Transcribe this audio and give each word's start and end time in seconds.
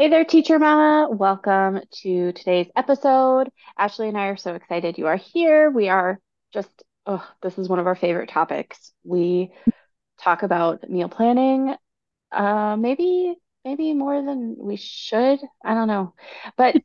Hey 0.00 0.08
there, 0.08 0.24
Teacher 0.24 0.58
Mama. 0.58 1.14
Welcome 1.14 1.82
to 2.00 2.32
today's 2.32 2.68
episode. 2.74 3.50
Ashley 3.76 4.08
and 4.08 4.16
I 4.16 4.28
are 4.28 4.36
so 4.38 4.54
excited 4.54 4.96
you 4.96 5.08
are 5.08 5.16
here. 5.18 5.68
We 5.70 5.90
are 5.90 6.18
just, 6.54 6.70
oh, 7.04 7.22
this 7.42 7.58
is 7.58 7.68
one 7.68 7.78
of 7.80 7.86
our 7.86 7.94
favorite 7.94 8.30
topics. 8.30 8.94
We 9.04 9.52
talk 10.18 10.42
about 10.42 10.88
meal 10.88 11.10
planning, 11.10 11.74
uh, 12.32 12.78
maybe, 12.78 13.34
maybe 13.62 13.92
more 13.92 14.22
than 14.24 14.56
we 14.58 14.76
should. 14.76 15.38
I 15.62 15.74
don't 15.74 15.88
know. 15.88 16.14
But 16.56 16.76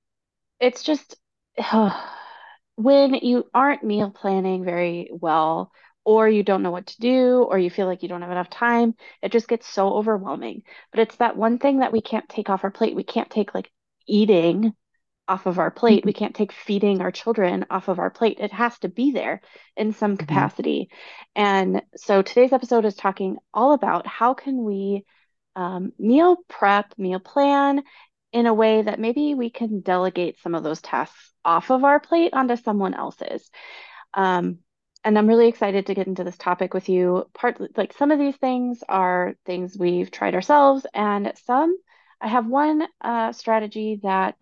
it's 0.58 0.82
just 0.82 1.16
when 2.76 3.12
you 3.12 3.44
aren't 3.52 3.84
meal 3.84 4.08
planning 4.08 4.64
very 4.64 5.10
well, 5.12 5.70
or 6.04 6.28
you 6.28 6.42
don't 6.42 6.62
know 6.62 6.70
what 6.70 6.86
to 6.88 7.00
do, 7.00 7.42
or 7.48 7.58
you 7.58 7.70
feel 7.70 7.86
like 7.86 8.02
you 8.02 8.08
don't 8.08 8.22
have 8.22 8.30
enough 8.30 8.50
time, 8.50 8.94
it 9.22 9.32
just 9.32 9.48
gets 9.48 9.66
so 9.66 9.88
overwhelming. 9.94 10.62
But 10.90 11.00
it's 11.00 11.16
that 11.16 11.36
one 11.36 11.58
thing 11.58 11.78
that 11.78 11.92
we 11.92 12.00
can't 12.02 12.28
take 12.28 12.50
off 12.50 12.64
our 12.64 12.70
plate. 12.70 12.94
We 12.94 13.04
can't 13.04 13.30
take 13.30 13.54
like 13.54 13.70
eating 14.06 14.74
off 15.26 15.46
of 15.46 15.58
our 15.58 15.70
plate. 15.70 16.04
We 16.04 16.12
can't 16.12 16.34
take 16.34 16.52
feeding 16.52 17.00
our 17.00 17.10
children 17.10 17.64
off 17.70 17.88
of 17.88 17.98
our 17.98 18.10
plate. 18.10 18.38
It 18.40 18.52
has 18.52 18.78
to 18.80 18.88
be 18.88 19.10
there 19.12 19.40
in 19.76 19.92
some 19.92 20.12
Mhm. 20.12 20.18
capacity. 20.18 20.90
And 21.34 21.82
so 21.96 22.20
today's 22.22 22.52
episode 22.52 22.84
is 22.84 22.94
talking 22.94 23.38
all 23.54 23.72
about 23.72 24.06
how 24.06 24.34
can 24.34 24.62
we 24.64 25.04
um, 25.56 25.92
meal 25.98 26.36
prep, 26.48 26.94
meal 26.98 27.20
plan 27.20 27.82
in 28.32 28.46
a 28.46 28.54
way 28.54 28.82
that 28.82 28.98
maybe 28.98 29.34
we 29.34 29.50
can 29.50 29.80
delegate 29.80 30.38
some 30.40 30.54
of 30.54 30.62
those 30.64 30.82
tasks 30.82 31.32
off 31.44 31.70
of 31.70 31.84
our 31.84 32.00
plate 32.00 32.34
onto 32.34 32.56
someone 32.56 32.94
else's. 32.94 33.50
Um, 34.14 34.58
and 35.04 35.18
I'm 35.18 35.26
really 35.28 35.48
excited 35.48 35.86
to 35.86 35.94
get 35.94 36.06
into 36.06 36.24
this 36.24 36.38
topic 36.38 36.74
with 36.74 36.88
you. 36.88 37.28
Part 37.34 37.58
like 37.76 37.92
some 37.92 38.10
of 38.10 38.18
these 38.18 38.36
things 38.36 38.82
are 38.88 39.34
things 39.44 39.76
we've 39.78 40.10
tried 40.10 40.34
ourselves, 40.34 40.86
and 40.94 41.32
some 41.44 41.76
I 42.20 42.28
have 42.28 42.46
one 42.46 42.86
uh, 43.02 43.32
strategy 43.32 44.00
that 44.02 44.36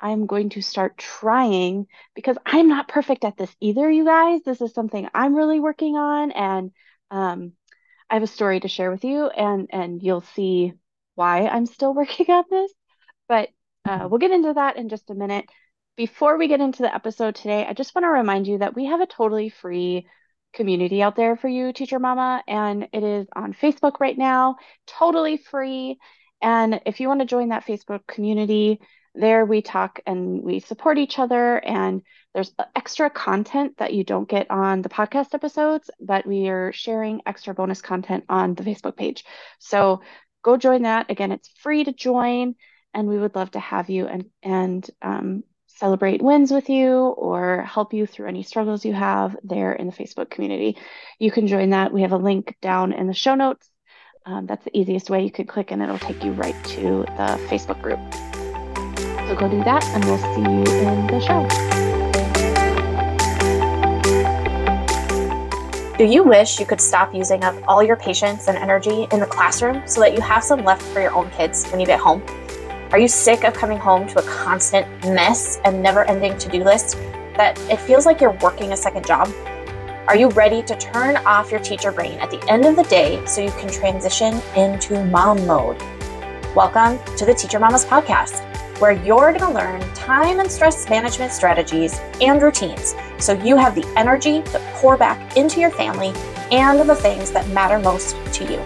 I'm 0.00 0.26
going 0.26 0.50
to 0.50 0.62
start 0.62 0.98
trying 0.98 1.86
because 2.14 2.36
I'm 2.44 2.68
not 2.68 2.88
perfect 2.88 3.24
at 3.24 3.36
this 3.38 3.54
either, 3.60 3.90
you 3.90 4.04
guys. 4.04 4.42
This 4.44 4.60
is 4.60 4.74
something 4.74 5.08
I'm 5.14 5.34
really 5.34 5.60
working 5.60 5.96
on, 5.96 6.30
and 6.32 6.72
um, 7.10 7.52
I 8.10 8.14
have 8.14 8.22
a 8.22 8.26
story 8.26 8.60
to 8.60 8.68
share 8.68 8.90
with 8.90 9.04
you, 9.04 9.26
and 9.28 9.68
and 9.72 10.02
you'll 10.02 10.20
see 10.22 10.74
why 11.14 11.48
I'm 11.48 11.66
still 11.66 11.94
working 12.00 12.30
on 12.30 12.44
this. 12.50 12.72
But 13.28 13.50
uh, 13.86 14.08
we'll 14.10 14.18
get 14.18 14.30
into 14.32 14.52
that 14.54 14.76
in 14.76 14.88
just 14.88 15.10
a 15.10 15.14
minute. 15.14 15.46
Before 15.96 16.36
we 16.36 16.46
get 16.46 16.60
into 16.60 16.82
the 16.82 16.94
episode 16.94 17.34
today, 17.36 17.64
I 17.66 17.72
just 17.72 17.94
want 17.94 18.04
to 18.04 18.10
remind 18.10 18.46
you 18.46 18.58
that 18.58 18.74
we 18.76 18.84
have 18.84 19.00
a 19.00 19.06
totally 19.06 19.48
free 19.48 20.06
community 20.52 21.02
out 21.02 21.16
there 21.16 21.36
for 21.36 21.48
you, 21.48 21.72
Teacher 21.72 21.98
Mama, 21.98 22.42
and 22.46 22.86
it 22.92 23.02
is 23.02 23.26
on 23.34 23.54
Facebook 23.54 23.98
right 23.98 24.16
now, 24.16 24.56
totally 24.86 25.38
free. 25.38 25.96
And 26.42 26.82
if 26.84 27.00
you 27.00 27.08
want 27.08 27.20
to 27.20 27.26
join 27.26 27.48
that 27.48 27.64
Facebook 27.64 28.06
community, 28.06 28.78
there 29.14 29.46
we 29.46 29.62
talk 29.62 30.00
and 30.06 30.42
we 30.42 30.60
support 30.60 30.98
each 30.98 31.18
other, 31.18 31.56
and 31.56 32.02
there's 32.34 32.52
extra 32.74 33.08
content 33.08 33.78
that 33.78 33.94
you 33.94 34.04
don't 34.04 34.28
get 34.28 34.50
on 34.50 34.82
the 34.82 34.90
podcast 34.90 35.32
episodes, 35.32 35.88
but 35.98 36.26
we 36.26 36.48
are 36.50 36.72
sharing 36.74 37.22
extra 37.24 37.54
bonus 37.54 37.80
content 37.80 38.24
on 38.28 38.54
the 38.54 38.64
Facebook 38.64 38.98
page. 38.98 39.24
So 39.60 40.02
go 40.42 40.58
join 40.58 40.82
that. 40.82 41.10
Again, 41.10 41.32
it's 41.32 41.48
free 41.62 41.84
to 41.84 41.92
join 41.92 42.54
and 42.92 43.08
we 43.08 43.18
would 43.18 43.34
love 43.34 43.50
to 43.52 43.60
have 43.60 43.88
you 43.88 44.06
and 44.06 44.26
and 44.42 44.90
um, 45.00 45.42
celebrate 45.76 46.22
wins 46.22 46.50
with 46.50 46.68
you 46.68 46.94
or 46.96 47.62
help 47.62 47.92
you 47.92 48.06
through 48.06 48.28
any 48.28 48.42
struggles 48.42 48.84
you 48.84 48.94
have 48.94 49.36
there 49.44 49.72
in 49.72 49.86
the 49.86 49.92
Facebook 49.92 50.30
community. 50.30 50.76
You 51.18 51.30
can 51.30 51.46
join 51.46 51.70
that. 51.70 51.92
We 51.92 52.02
have 52.02 52.12
a 52.12 52.16
link 52.16 52.56
down 52.62 52.92
in 52.92 53.06
the 53.06 53.14
show 53.14 53.34
notes. 53.34 53.68
Um, 54.24 54.46
that's 54.46 54.64
the 54.64 54.76
easiest 54.76 55.10
way. 55.10 55.22
You 55.22 55.30
could 55.30 55.48
click 55.48 55.70
and 55.70 55.82
it'll 55.82 55.98
take 55.98 56.24
you 56.24 56.32
right 56.32 56.56
to 56.64 57.04
the 57.16 57.38
Facebook 57.48 57.80
group. 57.82 58.00
So 59.28 59.36
go 59.36 59.48
do 59.48 59.62
that, 59.64 59.84
and 59.86 60.04
we'll 60.04 60.18
see 60.18 60.40
you 60.40 60.64
in 60.86 61.06
the 61.08 61.20
show. 61.20 61.46
Do 65.98 66.04
you 66.04 66.22
wish 66.22 66.60
you 66.60 66.66
could 66.66 66.80
stop 66.80 67.14
using 67.14 67.42
up 67.42 67.54
all 67.66 67.82
your 67.82 67.96
patience 67.96 68.48
and 68.48 68.56
energy 68.56 69.06
in 69.10 69.20
the 69.20 69.26
classroom 69.26 69.82
so 69.86 70.00
that 70.00 70.14
you 70.14 70.20
have 70.20 70.44
some 70.44 70.64
left 70.64 70.82
for 70.82 71.00
your 71.00 71.12
own 71.12 71.30
kids 71.30 71.66
when 71.70 71.80
you 71.80 71.86
get 71.86 71.98
home? 71.98 72.22
Are 72.96 72.98
you 72.98 73.08
sick 73.08 73.44
of 73.44 73.52
coming 73.52 73.76
home 73.76 74.08
to 74.08 74.18
a 74.20 74.22
constant 74.22 74.88
mess 75.04 75.60
and 75.66 75.82
never 75.82 76.04
ending 76.04 76.38
to 76.38 76.48
do 76.48 76.64
list 76.64 76.96
that 77.36 77.60
it 77.70 77.78
feels 77.78 78.06
like 78.06 78.22
you're 78.22 78.38
working 78.40 78.72
a 78.72 78.76
second 78.76 79.06
job? 79.06 79.30
Are 80.08 80.16
you 80.16 80.30
ready 80.30 80.62
to 80.62 80.74
turn 80.78 81.18
off 81.18 81.50
your 81.50 81.60
teacher 81.60 81.92
brain 81.92 82.18
at 82.20 82.30
the 82.30 82.42
end 82.50 82.64
of 82.64 82.74
the 82.74 82.84
day 82.84 83.22
so 83.26 83.42
you 83.42 83.50
can 83.50 83.70
transition 83.70 84.40
into 84.56 85.04
mom 85.04 85.46
mode? 85.46 85.78
Welcome 86.54 86.98
to 87.16 87.26
the 87.26 87.34
Teacher 87.34 87.60
Mamas 87.60 87.84
Podcast, 87.84 88.40
where 88.80 88.92
you're 88.92 89.34
going 89.34 89.40
to 89.40 89.50
learn 89.50 89.82
time 89.92 90.40
and 90.40 90.50
stress 90.50 90.88
management 90.88 91.32
strategies 91.32 92.00
and 92.22 92.40
routines 92.40 92.94
so 93.18 93.34
you 93.34 93.58
have 93.58 93.74
the 93.74 93.86
energy 93.98 94.40
to 94.40 94.58
pour 94.76 94.96
back 94.96 95.36
into 95.36 95.60
your 95.60 95.70
family 95.70 96.14
and 96.50 96.88
the 96.88 96.96
things 96.96 97.30
that 97.32 97.46
matter 97.50 97.78
most 97.78 98.16
to 98.32 98.50
you. 98.50 98.58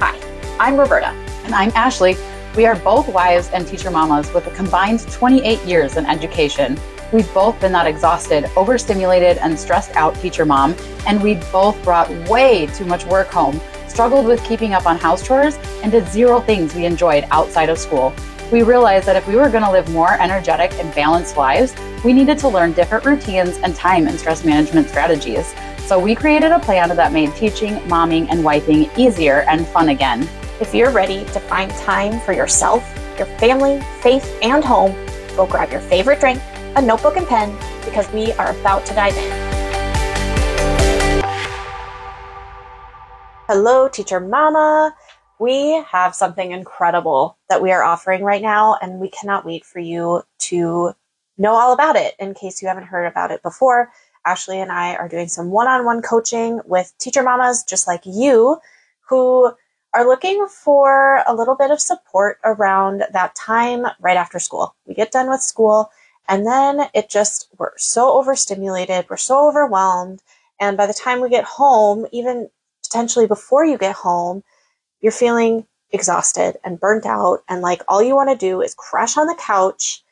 Hi, 0.00 0.20
I'm 0.58 0.76
Roberta. 0.76 1.10
And 1.44 1.54
I'm 1.54 1.70
Ashley. 1.76 2.16
We 2.56 2.64
are 2.64 2.74
both 2.74 3.06
wives 3.08 3.50
and 3.52 3.66
teacher 3.66 3.90
mamas 3.90 4.32
with 4.32 4.46
a 4.46 4.50
combined 4.52 5.00
28 5.12 5.62
years 5.64 5.98
in 5.98 6.06
education. 6.06 6.80
We've 7.12 7.32
both 7.34 7.60
been 7.60 7.70
that 7.72 7.86
exhausted, 7.86 8.50
overstimulated, 8.56 9.36
and 9.36 9.60
stressed 9.60 9.94
out 9.94 10.14
teacher 10.14 10.46
mom, 10.46 10.74
and 11.06 11.22
we 11.22 11.34
both 11.52 11.80
brought 11.84 12.10
way 12.30 12.64
too 12.68 12.86
much 12.86 13.04
work 13.04 13.28
home, 13.28 13.60
struggled 13.88 14.24
with 14.24 14.42
keeping 14.42 14.72
up 14.72 14.86
on 14.86 14.96
house 14.96 15.22
chores, 15.22 15.56
and 15.82 15.92
did 15.92 16.08
zero 16.08 16.40
things 16.40 16.74
we 16.74 16.86
enjoyed 16.86 17.26
outside 17.30 17.68
of 17.68 17.76
school. 17.76 18.14
We 18.50 18.62
realized 18.62 19.06
that 19.06 19.16
if 19.16 19.28
we 19.28 19.36
were 19.36 19.50
going 19.50 19.64
to 19.64 19.70
live 19.70 19.90
more 19.90 20.14
energetic 20.14 20.72
and 20.80 20.94
balanced 20.94 21.36
lives, 21.36 21.74
we 22.06 22.14
needed 22.14 22.38
to 22.38 22.48
learn 22.48 22.72
different 22.72 23.04
routines 23.04 23.58
and 23.58 23.76
time 23.76 24.08
and 24.08 24.18
stress 24.18 24.46
management 24.46 24.88
strategies. 24.88 25.54
So 25.80 25.98
we 25.98 26.14
created 26.14 26.52
a 26.52 26.58
plan 26.58 26.88
that 26.88 27.12
made 27.12 27.34
teaching, 27.34 27.74
momming, 27.80 28.28
and 28.30 28.42
wiping 28.42 28.88
easier 28.96 29.42
and 29.42 29.66
fun 29.66 29.90
again. 29.90 30.26
If 30.58 30.72
you're 30.72 30.90
ready 30.90 31.22
to 31.26 31.40
find 31.40 31.70
time 31.72 32.18
for 32.20 32.32
yourself, 32.32 32.82
your 33.18 33.26
family, 33.38 33.78
faith, 34.00 34.38
and 34.40 34.64
home, 34.64 34.92
go 35.36 35.44
grab 35.44 35.70
your 35.70 35.82
favorite 35.82 36.18
drink, 36.18 36.40
a 36.76 36.80
notebook, 36.80 37.18
and 37.18 37.26
pen 37.26 37.54
because 37.84 38.10
we 38.10 38.32
are 38.32 38.58
about 38.58 38.86
to 38.86 38.94
dive 38.94 39.14
in. 39.18 39.30
Hello, 43.46 43.86
Teacher 43.86 44.18
Mama. 44.18 44.94
We 45.38 45.84
have 45.90 46.14
something 46.14 46.52
incredible 46.52 47.36
that 47.50 47.60
we 47.60 47.70
are 47.70 47.84
offering 47.84 48.22
right 48.22 48.40
now, 48.40 48.78
and 48.80 48.98
we 48.98 49.10
cannot 49.10 49.44
wait 49.44 49.66
for 49.66 49.80
you 49.80 50.22
to 50.38 50.92
know 51.36 51.52
all 51.52 51.74
about 51.74 51.96
it 51.96 52.14
in 52.18 52.32
case 52.32 52.62
you 52.62 52.68
haven't 52.68 52.84
heard 52.84 53.04
about 53.04 53.30
it 53.30 53.42
before. 53.42 53.90
Ashley 54.24 54.58
and 54.58 54.72
I 54.72 54.94
are 54.96 55.06
doing 55.06 55.28
some 55.28 55.50
one 55.50 55.68
on 55.68 55.84
one 55.84 56.00
coaching 56.00 56.62
with 56.64 56.94
teacher 56.96 57.22
mamas 57.22 57.62
just 57.62 57.86
like 57.86 58.00
you 58.06 58.56
who 59.10 59.52
are 59.96 60.06
looking 60.06 60.46
for 60.46 61.22
a 61.26 61.34
little 61.34 61.56
bit 61.56 61.70
of 61.70 61.80
support 61.80 62.38
around 62.44 63.02
that 63.14 63.34
time 63.34 63.86
right 63.98 64.18
after 64.18 64.38
school. 64.38 64.76
We 64.86 64.92
get 64.92 65.10
done 65.10 65.30
with 65.30 65.40
school 65.40 65.90
and 66.28 66.46
then 66.46 66.90
it 66.92 67.08
just, 67.08 67.48
we're 67.56 67.72
so 67.78 68.12
overstimulated, 68.12 69.06
we're 69.08 69.16
so 69.16 69.48
overwhelmed. 69.48 70.22
And 70.60 70.76
by 70.76 70.86
the 70.86 70.92
time 70.92 71.22
we 71.22 71.30
get 71.30 71.44
home, 71.44 72.06
even 72.12 72.50
potentially 72.84 73.26
before 73.26 73.64
you 73.64 73.78
get 73.78 73.94
home, 73.94 74.44
you're 75.00 75.12
feeling 75.12 75.66
exhausted 75.92 76.58
and 76.62 76.78
burnt 76.78 77.06
out. 77.06 77.38
And 77.48 77.62
like 77.62 77.80
all 77.88 78.02
you 78.02 78.14
want 78.14 78.28
to 78.28 78.36
do 78.36 78.60
is 78.60 78.74
crash 78.74 79.16
on 79.16 79.28
the 79.28 79.38
couch, 79.40 80.04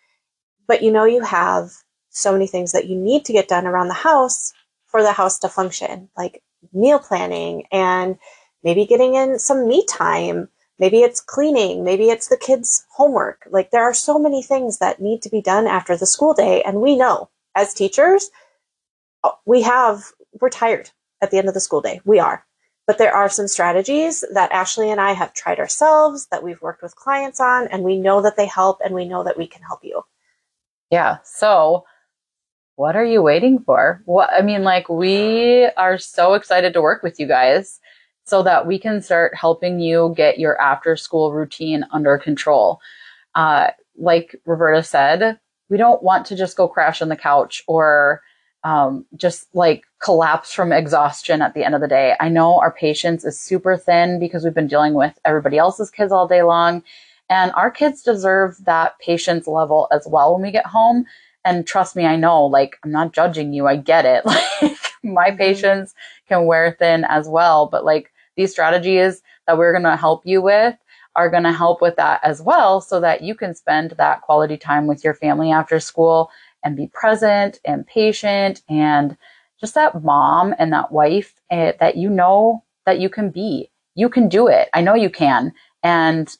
but 0.66 0.82
you 0.82 0.92
know 0.92 1.04
you 1.04 1.22
have 1.22 1.72
so 2.08 2.32
many 2.32 2.46
things 2.46 2.72
that 2.72 2.86
you 2.86 2.96
need 2.96 3.26
to 3.26 3.34
get 3.34 3.48
done 3.48 3.66
around 3.66 3.88
the 3.88 3.94
house 3.94 4.54
for 4.86 5.02
the 5.02 5.12
house 5.12 5.38
to 5.40 5.48
function, 5.50 6.08
like 6.16 6.42
meal 6.72 6.98
planning 6.98 7.66
and 7.70 8.16
maybe 8.64 8.86
getting 8.86 9.14
in 9.14 9.38
some 9.38 9.68
me 9.68 9.84
time. 9.86 10.48
Maybe 10.78 11.02
it's 11.02 11.20
cleaning. 11.20 11.84
Maybe 11.84 12.10
it's 12.10 12.28
the 12.28 12.36
kids' 12.36 12.84
homework. 12.96 13.46
Like 13.50 13.70
there 13.70 13.84
are 13.84 13.94
so 13.94 14.18
many 14.18 14.42
things 14.42 14.78
that 14.78 15.00
need 15.00 15.22
to 15.22 15.30
be 15.30 15.40
done 15.40 15.68
after 15.68 15.96
the 15.96 16.06
school 16.06 16.34
day. 16.34 16.62
And 16.62 16.80
we 16.80 16.96
know 16.96 17.28
as 17.54 17.74
teachers, 17.74 18.30
uh, 19.22 19.30
we 19.46 19.62
have, 19.62 20.02
we're 20.40 20.50
tired 20.50 20.90
at 21.22 21.30
the 21.30 21.38
end 21.38 21.48
of 21.48 21.54
the 21.54 21.60
school 21.60 21.80
day. 21.80 22.00
We 22.04 22.18
are. 22.18 22.44
But 22.86 22.98
there 22.98 23.14
are 23.14 23.28
some 23.28 23.48
strategies 23.48 24.24
that 24.34 24.52
Ashley 24.52 24.90
and 24.90 25.00
I 25.00 25.12
have 25.12 25.32
tried 25.32 25.58
ourselves 25.58 26.26
that 26.26 26.42
we've 26.42 26.60
worked 26.60 26.82
with 26.82 26.96
clients 26.96 27.40
on, 27.40 27.66
and 27.68 27.82
we 27.82 27.96
know 27.96 28.20
that 28.20 28.36
they 28.36 28.46
help 28.46 28.80
and 28.84 28.94
we 28.94 29.06
know 29.06 29.24
that 29.24 29.38
we 29.38 29.46
can 29.46 29.62
help 29.62 29.80
you. 29.82 30.02
Yeah. 30.90 31.18
So, 31.24 31.86
what 32.76 32.94
are 32.94 33.04
you 33.04 33.22
waiting 33.22 33.58
for? 33.58 34.02
What 34.04 34.28
I 34.30 34.42
mean, 34.42 34.64
like, 34.64 34.90
we 34.90 35.64
are 35.78 35.96
so 35.96 36.34
excited 36.34 36.74
to 36.74 36.82
work 36.82 37.02
with 37.02 37.18
you 37.18 37.26
guys 37.26 37.80
so 38.24 38.42
that 38.42 38.66
we 38.66 38.78
can 38.78 39.02
start 39.02 39.34
helping 39.34 39.80
you 39.80 40.14
get 40.16 40.38
your 40.38 40.60
after 40.60 40.96
school 40.96 41.32
routine 41.32 41.84
under 41.92 42.18
control. 42.18 42.80
Uh, 43.34 43.68
like 43.96 44.34
Roberta 44.46 44.82
said, 44.82 45.38
we 45.68 45.76
don't 45.76 46.02
want 46.02 46.26
to 46.26 46.36
just 46.36 46.56
go 46.56 46.68
crash 46.68 47.02
on 47.02 47.08
the 47.08 47.16
couch 47.16 47.62
or 47.66 48.22
um, 48.64 49.04
just 49.16 49.54
like 49.54 49.84
collapse 50.00 50.52
from 50.52 50.72
exhaustion 50.72 51.42
at 51.42 51.54
the 51.54 51.64
end 51.64 51.74
of 51.74 51.82
the 51.82 51.88
day. 51.88 52.14
I 52.18 52.30
know 52.30 52.58
our 52.58 52.72
patience 52.72 53.24
is 53.24 53.38
super 53.38 53.76
thin 53.76 54.18
because 54.18 54.42
we've 54.42 54.54
been 54.54 54.66
dealing 54.66 54.94
with 54.94 55.18
everybody 55.24 55.58
else's 55.58 55.90
kids 55.90 56.12
all 56.12 56.26
day 56.26 56.42
long. 56.42 56.82
And 57.28 57.52
our 57.52 57.70
kids 57.70 58.02
deserve 58.02 58.56
that 58.64 58.98
patience 58.98 59.46
level 59.46 59.88
as 59.90 60.06
well 60.06 60.34
when 60.34 60.42
we 60.42 60.50
get 60.50 60.66
home. 60.66 61.04
And 61.44 61.66
trust 61.66 61.94
me, 61.94 62.06
I 62.06 62.16
know, 62.16 62.44
like, 62.44 62.78
I'm 62.82 62.90
not 62.90 63.12
judging 63.12 63.52
you. 63.52 63.66
I 63.66 63.76
get 63.76 64.04
it. 64.06 64.24
Like, 64.62 64.78
my 65.02 65.28
mm-hmm. 65.28 65.36
patience 65.36 65.94
can 66.28 66.46
wear 66.46 66.74
thin 66.78 67.04
as 67.04 67.28
well. 67.28 67.66
But 67.66 67.84
like, 67.84 68.10
these 68.36 68.52
strategies 68.52 69.22
that 69.46 69.58
we're 69.58 69.72
going 69.72 69.84
to 69.84 69.96
help 69.96 70.22
you 70.24 70.42
with 70.42 70.76
are 71.16 71.30
going 71.30 71.44
to 71.44 71.52
help 71.52 71.80
with 71.80 71.96
that 71.96 72.20
as 72.24 72.42
well 72.42 72.80
so 72.80 73.00
that 73.00 73.22
you 73.22 73.34
can 73.34 73.54
spend 73.54 73.92
that 73.92 74.22
quality 74.22 74.56
time 74.56 74.86
with 74.86 75.04
your 75.04 75.14
family 75.14 75.52
after 75.52 75.78
school 75.78 76.30
and 76.64 76.76
be 76.76 76.88
present 76.88 77.60
and 77.64 77.86
patient 77.86 78.62
and 78.68 79.16
just 79.60 79.74
that 79.74 80.02
mom 80.02 80.54
and 80.58 80.72
that 80.72 80.90
wife 80.90 81.34
uh, 81.50 81.72
that 81.78 81.96
you 81.96 82.10
know 82.10 82.64
that 82.86 82.98
you 82.98 83.08
can 83.08 83.30
be. 83.30 83.70
You 83.94 84.08
can 84.08 84.28
do 84.28 84.48
it. 84.48 84.68
I 84.74 84.80
know 84.80 84.94
you 84.94 85.10
can. 85.10 85.52
And 85.82 86.34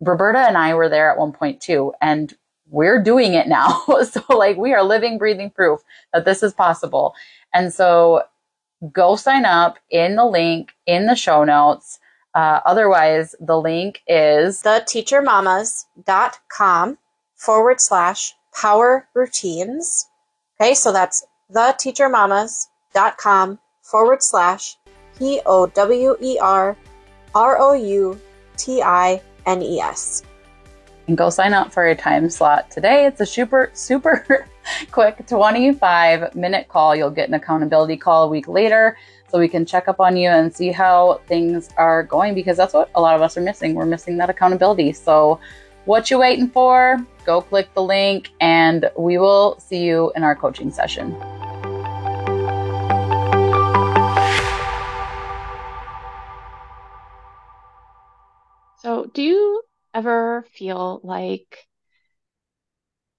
Roberta 0.00 0.40
and 0.40 0.58
I 0.58 0.74
were 0.74 0.88
there 0.88 1.10
at 1.10 1.18
one 1.18 1.32
point 1.32 1.60
too, 1.60 1.92
and 2.00 2.34
we're 2.68 3.02
doing 3.02 3.34
it 3.34 3.48
now. 3.48 3.84
so 4.10 4.22
like 4.30 4.56
we 4.56 4.72
are 4.72 4.82
living, 4.82 5.18
breathing 5.18 5.50
proof 5.50 5.80
that 6.12 6.24
this 6.24 6.42
is 6.42 6.52
possible. 6.52 7.14
And 7.54 7.72
so 7.72 8.22
go 8.92 9.16
sign 9.16 9.44
up 9.44 9.78
in 9.90 10.16
the 10.16 10.24
link 10.24 10.72
in 10.86 11.04
the 11.06 11.14
show 11.14 11.44
notes. 11.44 11.98
Uh, 12.34 12.60
otherwise, 12.64 13.34
the 13.40 13.58
link 13.58 14.00
is 14.06 14.62
theteachermamas.com 14.62 16.98
forward 17.34 17.80
slash 17.80 18.32
power 18.54 19.08
routines. 19.14 20.06
Okay, 20.60 20.74
so 20.74 20.92
that's 20.92 21.26
theteachermamas.com 21.52 23.58
forward 23.82 24.22
slash 24.22 24.76
P 25.18 25.40
O 25.44 25.66
W 25.66 26.16
E 26.20 26.38
R 26.40 26.76
R 27.34 27.60
O 27.60 27.72
U 27.72 28.20
T 28.56 28.80
I 28.82 29.20
N 29.46 29.62
E 29.62 29.80
S. 29.80 30.22
And 31.08 31.18
go 31.18 31.30
sign 31.30 31.54
up 31.54 31.72
for 31.72 31.88
a 31.88 31.96
time 31.96 32.30
slot 32.30 32.70
today. 32.70 33.06
It's 33.06 33.20
a 33.20 33.26
super, 33.26 33.70
super 33.72 34.46
quick 34.90 35.26
25 35.26 36.34
minute 36.34 36.68
call. 36.68 36.94
You'll 36.94 37.10
get 37.10 37.28
an 37.28 37.34
accountability 37.34 37.96
call 37.96 38.24
a 38.24 38.28
week 38.28 38.48
later 38.48 38.96
so 39.28 39.38
we 39.38 39.48
can 39.48 39.64
check 39.64 39.88
up 39.88 40.00
on 40.00 40.16
you 40.16 40.28
and 40.28 40.54
see 40.54 40.72
how 40.72 41.20
things 41.26 41.70
are 41.76 42.02
going 42.02 42.34
because 42.34 42.56
that's 42.56 42.74
what 42.74 42.90
a 42.94 43.00
lot 43.00 43.14
of 43.14 43.22
us 43.22 43.36
are 43.36 43.40
missing. 43.40 43.74
We're 43.74 43.86
missing 43.86 44.16
that 44.18 44.30
accountability. 44.30 44.92
So, 44.92 45.40
what 45.84 46.10
you 46.10 46.18
waiting 46.18 46.48
for? 46.48 47.04
Go 47.24 47.40
click 47.40 47.72
the 47.74 47.82
link 47.82 48.30
and 48.40 48.90
we 48.98 49.18
will 49.18 49.58
see 49.60 49.82
you 49.84 50.12
in 50.16 50.22
our 50.22 50.34
coaching 50.34 50.70
session. 50.70 51.16
So, 58.82 59.10
do 59.12 59.22
you 59.22 59.62
ever 59.94 60.44
feel 60.52 61.00
like, 61.02 61.66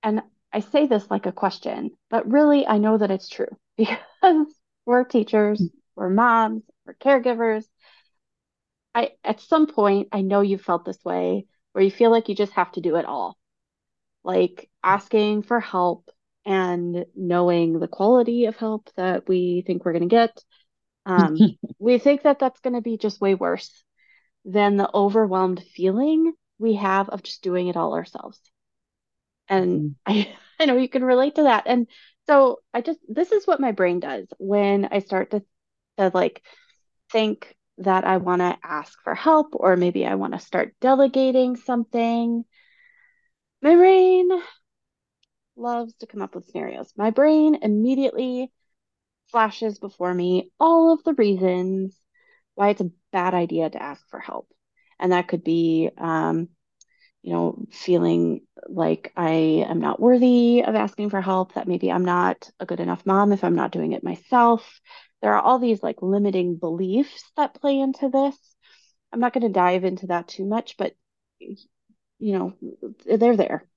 and 0.03 0.23
I 0.53 0.59
say 0.61 0.87
this 0.87 1.09
like 1.09 1.25
a 1.25 1.31
question, 1.31 1.91
but 2.09 2.29
really 2.29 2.67
I 2.67 2.77
know 2.77 2.97
that 2.97 3.11
it's 3.11 3.29
true 3.29 3.47
because 3.77 4.47
we're 4.85 5.03
teachers, 5.03 5.69
we're 5.95 6.09
moms, 6.09 6.63
we're 6.85 6.95
caregivers. 6.95 7.65
I 8.93 9.11
at 9.23 9.39
some 9.41 9.67
point 9.67 10.09
I 10.11 10.21
know 10.21 10.41
you 10.41 10.57
felt 10.57 10.85
this 10.85 11.03
way 11.03 11.45
where 11.71 11.83
you 11.83 11.91
feel 11.91 12.11
like 12.11 12.29
you 12.29 12.35
just 12.35 12.53
have 12.53 12.71
to 12.73 12.81
do 12.81 12.95
it 12.97 13.05
all. 13.05 13.37
Like 14.23 14.69
asking 14.83 15.43
for 15.43 15.59
help 15.59 16.09
and 16.45 17.05
knowing 17.15 17.79
the 17.79 17.87
quality 17.87 18.45
of 18.45 18.57
help 18.57 18.89
that 18.95 19.27
we 19.27 19.63
think 19.65 19.85
we're 19.85 19.93
going 19.93 20.09
to 20.09 20.15
get. 20.15 20.43
Um, 21.05 21.55
we 21.79 21.99
think 21.99 22.23
that 22.23 22.39
that's 22.39 22.59
going 22.61 22.75
to 22.75 22.81
be 22.81 22.97
just 22.97 23.21
way 23.21 23.35
worse 23.35 23.83
than 24.45 24.77
the 24.77 24.89
overwhelmed 24.93 25.63
feeling 25.75 26.33
we 26.59 26.75
have 26.75 27.09
of 27.09 27.23
just 27.23 27.43
doing 27.43 27.67
it 27.69 27.77
all 27.77 27.95
ourselves. 27.95 28.39
And 29.51 29.95
mm-hmm. 30.07 30.11
I, 30.11 30.33
I 30.59 30.65
know 30.65 30.77
you 30.77 30.89
can 30.89 31.03
relate 31.03 31.35
to 31.35 31.43
that. 31.43 31.63
And 31.67 31.87
so 32.27 32.59
I 32.73 32.81
just, 32.81 32.99
this 33.07 33.31
is 33.31 33.45
what 33.45 33.59
my 33.59 33.71
brain 33.73 33.99
does 33.99 34.27
when 34.39 34.87
I 34.91 34.99
start 34.99 35.31
to, 35.31 35.43
to 35.97 36.11
like 36.13 36.41
think 37.11 37.55
that 37.79 38.05
I 38.05 38.17
want 38.17 38.41
to 38.41 38.57
ask 38.63 38.97
for 39.03 39.13
help 39.13 39.49
or 39.53 39.75
maybe 39.75 40.05
I 40.05 40.15
want 40.15 40.33
to 40.33 40.39
start 40.39 40.75
delegating 40.81 41.55
something. 41.55 42.45
My 43.61 43.75
brain 43.75 44.29
loves 45.55 45.93
to 45.95 46.07
come 46.07 46.21
up 46.21 46.35
with 46.35 46.45
scenarios. 46.45 46.93
My 46.95 47.09
brain 47.09 47.59
immediately 47.61 48.51
flashes 49.31 49.79
before 49.79 50.13
me 50.13 50.51
all 50.59 50.93
of 50.93 51.03
the 51.03 51.13
reasons 51.13 51.99
why 52.55 52.69
it's 52.69 52.81
a 52.81 52.91
bad 53.11 53.33
idea 53.33 53.69
to 53.69 53.81
ask 53.81 54.07
for 54.09 54.19
help. 54.19 54.47
And 54.99 55.11
that 55.11 55.27
could 55.27 55.43
be, 55.43 55.89
um, 55.97 56.49
you 57.23 57.33
know, 57.33 57.65
feeling 57.71 58.41
like 58.67 59.11
I 59.15 59.65
am 59.69 59.79
not 59.79 59.99
worthy 59.99 60.63
of 60.63 60.75
asking 60.75 61.09
for 61.09 61.21
help, 61.21 61.53
that 61.53 61.67
maybe 61.67 61.91
I'm 61.91 62.05
not 62.05 62.49
a 62.59 62.65
good 62.65 62.79
enough 62.79 63.05
mom 63.05 63.31
if 63.31 63.43
I'm 63.43 63.55
not 63.55 63.71
doing 63.71 63.93
it 63.93 64.03
myself. 64.03 64.81
There 65.21 65.33
are 65.33 65.41
all 65.41 65.59
these 65.59 65.83
like 65.83 66.01
limiting 66.01 66.55
beliefs 66.55 67.23
that 67.37 67.53
play 67.53 67.79
into 67.79 68.09
this. 68.09 68.37
I'm 69.13 69.19
not 69.19 69.33
going 69.33 69.43
to 69.43 69.49
dive 69.49 69.83
into 69.83 70.07
that 70.07 70.27
too 70.27 70.45
much, 70.45 70.77
but 70.77 70.95
you 71.39 71.57
know, 72.19 72.53
they're 73.05 73.37
there. 73.37 73.67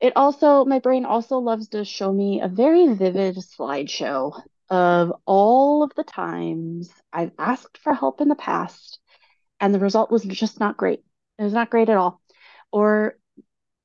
It 0.00 0.14
also, 0.16 0.64
my 0.64 0.78
brain 0.78 1.04
also 1.04 1.38
loves 1.38 1.68
to 1.68 1.84
show 1.84 2.12
me 2.12 2.40
a 2.40 2.48
very 2.48 2.88
vivid 2.94 3.36
slideshow 3.36 4.40
of 4.70 5.12
all 5.26 5.82
of 5.82 5.92
the 5.94 6.04
times 6.04 6.90
I've 7.12 7.32
asked 7.38 7.78
for 7.78 7.92
help 7.92 8.20
in 8.20 8.28
the 8.28 8.34
past 8.34 8.98
and 9.60 9.74
the 9.74 9.80
result 9.80 10.10
was 10.10 10.24
just 10.24 10.58
not 10.58 10.76
great. 10.76 11.04
It 11.38 11.42
was 11.42 11.52
not 11.52 11.70
great 11.70 11.88
at 11.88 11.96
all. 11.96 12.19
Or 12.72 13.16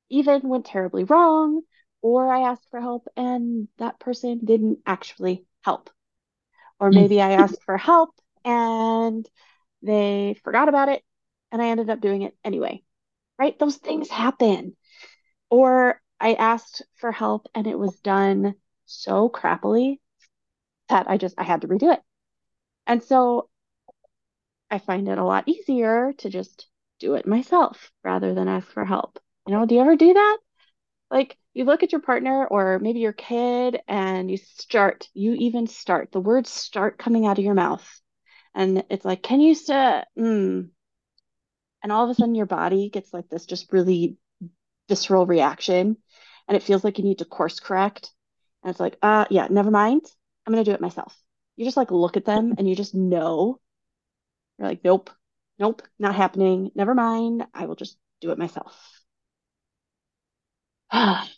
even 0.08 0.48
went 0.48 0.66
terribly 0.66 1.04
wrong, 1.04 1.62
or 2.02 2.32
I 2.32 2.50
asked 2.50 2.68
for 2.70 2.80
help 2.80 3.08
and 3.16 3.68
that 3.78 3.98
person 3.98 4.40
didn't 4.44 4.78
actually 4.86 5.44
help. 5.62 5.90
Or 6.78 6.88
hmm. 6.88 6.94
maybe 6.94 7.20
I 7.20 7.32
asked 7.32 7.62
for 7.64 7.76
help 7.76 8.10
and 8.44 9.28
they 9.82 10.36
forgot 10.44 10.68
about 10.68 10.88
it 10.88 11.02
and 11.50 11.60
I 11.60 11.68
ended 11.68 11.90
up 11.90 12.00
doing 12.00 12.22
it 12.22 12.36
anyway. 12.44 12.82
Right? 13.38 13.58
Those 13.58 13.76
things 13.76 14.08
happen. 14.08 14.76
Or 15.50 16.00
I 16.20 16.34
asked 16.34 16.82
for 16.94 17.12
help 17.12 17.48
and 17.54 17.66
it 17.66 17.78
was 17.78 17.98
done 18.00 18.54
so 18.86 19.28
crappily 19.28 19.98
that 20.88 21.10
I 21.10 21.18
just 21.18 21.34
I 21.38 21.42
had 21.42 21.62
to 21.62 21.68
redo 21.68 21.92
it. 21.92 22.00
And 22.86 23.02
so 23.02 23.48
I 24.70 24.78
find 24.78 25.08
it 25.08 25.18
a 25.18 25.24
lot 25.24 25.48
easier 25.48 26.12
to 26.18 26.30
just 26.30 26.68
do 26.98 27.14
it 27.14 27.26
myself 27.26 27.90
rather 28.02 28.34
than 28.34 28.48
ask 28.48 28.68
for 28.68 28.84
help. 28.84 29.18
You 29.46 29.54
know, 29.54 29.66
do 29.66 29.74
you 29.74 29.80
ever 29.80 29.96
do 29.96 30.12
that? 30.12 30.38
Like 31.10 31.36
you 31.54 31.64
look 31.64 31.82
at 31.82 31.92
your 31.92 32.00
partner 32.00 32.46
or 32.46 32.78
maybe 32.78 33.00
your 33.00 33.12
kid 33.12 33.80
and 33.86 34.30
you 34.30 34.36
start, 34.36 35.08
you 35.14 35.34
even 35.34 35.66
start, 35.66 36.10
the 36.12 36.20
words 36.20 36.50
start 36.50 36.98
coming 36.98 37.26
out 37.26 37.38
of 37.38 37.44
your 37.44 37.54
mouth. 37.54 37.86
And 38.54 38.84
it's 38.90 39.04
like, 39.04 39.22
can 39.22 39.40
you 39.40 39.54
say, 39.54 40.02
mm. 40.18 40.68
And 41.82 41.92
all 41.92 42.04
of 42.04 42.10
a 42.10 42.14
sudden 42.14 42.34
your 42.34 42.46
body 42.46 42.90
gets 42.90 43.12
like 43.12 43.28
this 43.28 43.46
just 43.46 43.72
really 43.72 44.16
visceral 44.88 45.26
reaction 45.26 45.96
and 46.48 46.56
it 46.56 46.62
feels 46.62 46.82
like 46.82 46.98
you 46.98 47.04
need 47.04 47.18
to 47.18 47.24
course 47.24 47.60
correct. 47.60 48.10
And 48.62 48.70
it's 48.70 48.80
like, 48.80 48.96
uh, 49.02 49.26
yeah, 49.30 49.46
never 49.50 49.70
mind. 49.70 50.02
I'm 50.46 50.52
going 50.52 50.64
to 50.64 50.70
do 50.70 50.74
it 50.74 50.80
myself. 50.80 51.16
You 51.56 51.64
just 51.64 51.76
like 51.76 51.90
look 51.90 52.16
at 52.16 52.24
them 52.24 52.54
and 52.58 52.68
you 52.68 52.74
just 52.74 52.94
know 52.94 53.60
you're 54.58 54.68
like, 54.68 54.84
nope, 54.84 55.10
nope, 55.58 55.82
not 55.98 56.14
happening. 56.14 56.70
Never 56.74 56.94
mind. 56.94 57.46
I 57.54 57.66
will 57.66 57.76
just 57.76 57.96
do 58.20 58.30
it 58.30 58.38
myself. 58.38 58.74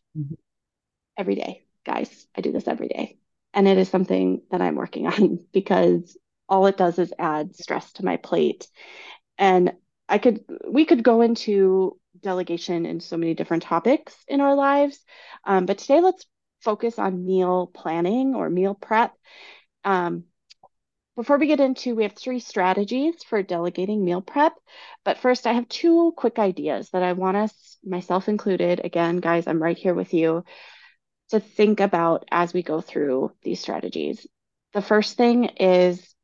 every 1.17 1.35
day, 1.35 1.65
guys. 1.85 2.27
I 2.37 2.41
do 2.41 2.53
this 2.53 2.69
every 2.69 2.89
day. 2.89 3.19
And 3.55 3.67
it 3.67 3.79
is 3.79 3.89
something 3.89 4.43
that 4.51 4.61
I'm 4.61 4.77
working 4.77 5.07
on 5.07 5.39
because 5.53 6.17
all 6.49 6.67
it 6.67 6.77
does 6.77 6.99
is 6.99 7.13
add 7.19 7.57
stress 7.57 7.93
to 7.95 8.05
my 8.05 8.17
plate. 8.17 8.69
And 9.39 9.73
I 10.09 10.19
could, 10.19 10.45
we 10.69 10.85
could 10.87 11.03
go 11.03 11.21
into 11.21 11.99
delegation 12.21 12.87
in 12.87 13.01
so 13.01 13.17
many 13.17 13.35
different 13.35 13.63
topics 13.63 14.15
in 14.27 14.41
our 14.41 14.55
lives. 14.55 14.99
Um, 15.45 15.67
but 15.67 15.79
today, 15.79 16.01
let's 16.01 16.25
focus 16.61 16.99
on 16.99 17.27
meal 17.27 17.67
planning 17.73 18.35
or 18.35 18.49
meal 18.51 18.75
prep. 18.75 19.13
Um, 19.85 20.25
before 21.19 21.37
we 21.37 21.49
get 21.49 21.59
into, 21.59 21.97
we 21.97 22.05
have 22.05 22.13
three 22.13 22.39
strategies 22.39 23.25
for 23.25 23.43
delegating 23.43 24.05
meal 24.05 24.21
prep. 24.21 24.53
But 25.05 25.19
first, 25.19 25.49
I 25.49 25.53
have 25.55 25.69
two 25.69 26.15
quick 26.17 26.39
ideas 26.39 26.91
that 26.91 27.03
I 27.03 27.15
want 27.15 27.37
us, 27.37 27.77
myself 27.85 28.29
included, 28.29 28.81
again, 28.85 29.17
guys, 29.17 29.49
I'm 29.49 29.61
right 29.61 29.77
here 29.77 29.95
with 29.95 30.15
you, 30.15 30.45
to 31.31 31.41
think 31.41 31.81
about 31.81 32.25
as 32.31 32.55
we 32.55 32.63
go 32.63 32.81
through 32.81 33.33
these 33.43 33.59
strategies. 33.59 34.29
The 34.75 34.81
first 34.81 35.17
thing 35.17 35.47
is 35.59 36.15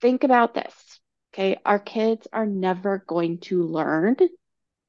think 0.00 0.24
about 0.24 0.52
this. 0.52 0.98
Okay, 1.32 1.56
our 1.64 1.78
kids 1.78 2.26
are 2.32 2.46
never 2.46 3.04
going 3.06 3.38
to 3.42 3.62
learn 3.62 4.16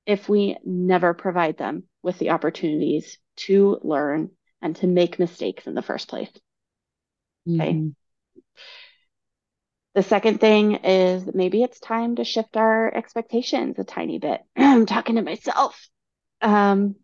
if 0.08 0.28
we 0.28 0.58
never 0.66 1.14
provide 1.14 1.60
them 1.60 1.84
with 2.02 2.18
the 2.18 2.32
opportunities 2.32 3.20
to 3.36 3.78
learn 3.84 4.32
and 4.64 4.76
to 4.78 4.88
make 4.88 5.20
mistakes 5.20 5.68
in 5.68 5.76
the 5.76 5.84
first 5.84 6.08
place. 6.08 6.32
Okay. 7.48 7.74
Mm-hmm 7.74 7.90
The 9.98 10.04
second 10.04 10.40
thing 10.40 10.76
is 10.76 11.28
maybe 11.34 11.64
it's 11.64 11.80
time 11.80 12.18
to 12.18 12.24
shift 12.24 12.56
our 12.56 12.94
expectations 12.94 13.80
a 13.80 13.84
tiny 13.84 14.20
bit. 14.20 14.44
I'm 14.56 14.86
talking 14.86 15.16
to 15.16 15.24
myself. 15.24 15.90
Um, 16.40 16.98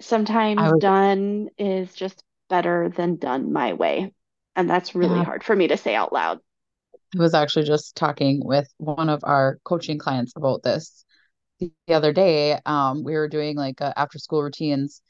sometimes 0.00 0.60
was, 0.62 0.80
done 0.80 1.48
is 1.58 1.92
just 1.92 2.22
better 2.48 2.88
than 2.88 3.16
done 3.16 3.52
my 3.52 3.72
way. 3.72 4.12
And 4.54 4.70
that's 4.70 4.94
really 4.94 5.18
yeah, 5.18 5.24
hard 5.24 5.42
for 5.42 5.56
me 5.56 5.66
to 5.66 5.76
say 5.76 5.96
out 5.96 6.12
loud. 6.12 6.38
I 7.18 7.20
was 7.20 7.34
actually 7.34 7.64
just 7.64 7.96
talking 7.96 8.40
with 8.44 8.72
one 8.76 9.08
of 9.08 9.24
our 9.24 9.58
coaching 9.64 9.98
clients 9.98 10.34
about 10.36 10.62
this 10.62 11.04
the 11.58 11.72
other 11.88 12.12
day. 12.12 12.60
Um, 12.64 13.02
we 13.02 13.14
were 13.14 13.26
doing 13.26 13.56
like 13.56 13.80
a 13.80 13.92
after 13.98 14.20
school 14.20 14.44
routines 14.44 15.02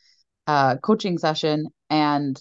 uh, 0.47 0.77
coaching 0.79 1.19
session, 1.19 1.67
and 1.91 2.41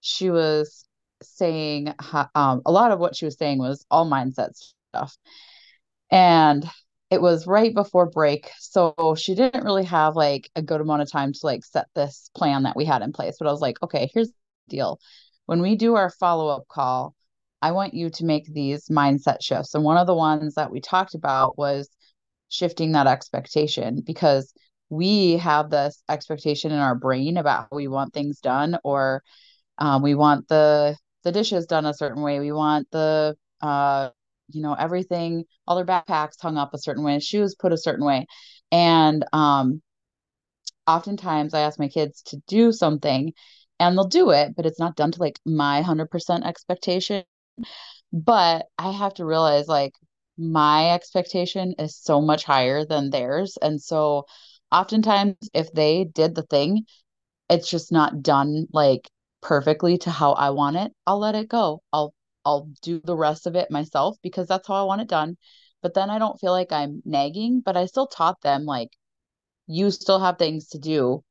she 0.00 0.30
was 0.30 0.84
saying 1.24 1.94
um, 2.34 2.62
a 2.64 2.72
lot 2.72 2.92
of 2.92 2.98
what 2.98 3.16
she 3.16 3.24
was 3.24 3.36
saying 3.36 3.58
was 3.58 3.84
all 3.90 4.08
mindset 4.08 4.50
stuff. 4.90 5.16
And 6.10 6.68
it 7.10 7.20
was 7.20 7.46
right 7.46 7.74
before 7.74 8.08
break. 8.08 8.50
So 8.58 9.14
she 9.18 9.34
didn't 9.34 9.64
really 9.64 9.84
have 9.84 10.16
like 10.16 10.50
a 10.56 10.62
good 10.62 10.80
amount 10.80 11.02
of 11.02 11.10
time 11.10 11.32
to 11.32 11.38
like 11.42 11.64
set 11.64 11.86
this 11.94 12.30
plan 12.34 12.62
that 12.62 12.76
we 12.76 12.84
had 12.84 13.02
in 13.02 13.12
place. 13.12 13.36
But 13.38 13.48
I 13.48 13.52
was 13.52 13.60
like, 13.60 13.82
okay, 13.82 14.10
here's 14.14 14.28
the 14.28 14.34
deal. 14.68 14.98
When 15.46 15.60
we 15.60 15.76
do 15.76 15.94
our 15.96 16.10
follow 16.10 16.48
up 16.48 16.68
call, 16.68 17.14
I 17.60 17.72
want 17.72 17.94
you 17.94 18.10
to 18.10 18.24
make 18.24 18.52
these 18.52 18.88
mindset 18.88 19.42
shifts. 19.42 19.74
And 19.74 19.84
one 19.84 19.98
of 19.98 20.06
the 20.06 20.14
ones 20.14 20.54
that 20.54 20.70
we 20.70 20.80
talked 20.80 21.14
about 21.14 21.58
was 21.58 21.88
shifting 22.48 22.92
that 22.92 23.06
expectation 23.06 24.02
because 24.04 24.52
we 24.90 25.38
have 25.38 25.70
this 25.70 26.02
expectation 26.08 26.72
in 26.72 26.78
our 26.78 26.94
brain 26.94 27.36
about 27.36 27.68
how 27.70 27.76
we 27.76 27.88
want 27.88 28.12
things 28.12 28.40
done 28.40 28.78
or 28.84 29.22
um, 29.78 30.02
we 30.02 30.14
want 30.14 30.48
the 30.48 30.96
the 31.24 31.32
dishes 31.32 31.66
done 31.66 31.86
a 31.86 31.94
certain 31.94 32.22
way. 32.22 32.40
We 32.40 32.52
want 32.52 32.88
the 32.90 33.36
uh, 33.60 34.10
you 34.50 34.62
know 34.62 34.74
everything 34.74 35.44
all 35.66 35.76
their 35.76 35.86
backpacks 35.86 36.40
hung 36.40 36.58
up 36.58 36.74
a 36.74 36.78
certain 36.78 37.04
way 37.04 37.18
shoes 37.20 37.54
put 37.58 37.72
a 37.72 37.78
certain 37.78 38.04
way. 38.04 38.26
And 38.72 39.24
um 39.32 39.82
oftentimes 40.86 41.54
i 41.54 41.60
ask 41.60 41.78
my 41.78 41.88
kids 41.88 42.22
to 42.22 42.36
do 42.48 42.72
something 42.72 43.32
and 43.78 43.96
they'll 43.96 44.06
do 44.08 44.30
it 44.30 44.54
but 44.56 44.66
it's 44.66 44.78
not 44.78 44.96
done 44.96 45.12
to 45.12 45.20
like 45.20 45.38
my 45.46 45.76
100% 45.76 46.44
expectation. 46.44 47.24
But 48.12 48.66
i 48.78 48.90
have 48.92 49.14
to 49.14 49.24
realize 49.26 49.68
like 49.68 49.94
my 50.38 50.92
expectation 50.92 51.74
is 51.78 51.96
so 51.96 52.20
much 52.20 52.44
higher 52.44 52.84
than 52.86 53.10
theirs. 53.10 53.58
And 53.60 53.80
so 53.82 54.26
oftentimes 54.72 55.36
if 55.54 55.72
they 55.72 56.04
did 56.04 56.34
the 56.34 56.42
thing 56.44 56.86
it's 57.50 57.70
just 57.70 57.92
not 57.92 58.22
done 58.22 58.66
like 58.72 59.10
perfectly 59.42 59.98
to 59.98 60.10
how 60.10 60.32
i 60.32 60.50
want 60.50 60.76
it 60.76 60.92
i'll 61.06 61.18
let 61.18 61.34
it 61.34 61.48
go 61.48 61.82
i'll 61.92 62.14
I'll 62.44 62.68
do 62.82 63.00
the 63.04 63.16
rest 63.16 63.46
of 63.46 63.56
it 63.56 63.70
myself 63.70 64.16
because 64.22 64.48
that's 64.48 64.68
how 64.68 64.74
I 64.74 64.82
want 64.82 65.02
it 65.02 65.08
done. 65.08 65.36
But 65.82 65.94
then 65.94 66.10
I 66.10 66.18
don't 66.18 66.38
feel 66.40 66.52
like 66.52 66.72
I'm 66.72 67.02
nagging, 67.04 67.60
but 67.60 67.76
I 67.76 67.86
still 67.86 68.06
taught 68.06 68.40
them 68.42 68.64
like 68.64 68.90
you 69.66 69.90
still 69.90 70.20
have 70.20 70.38
things 70.38 70.68
to 70.68 70.78
do. 70.78 71.22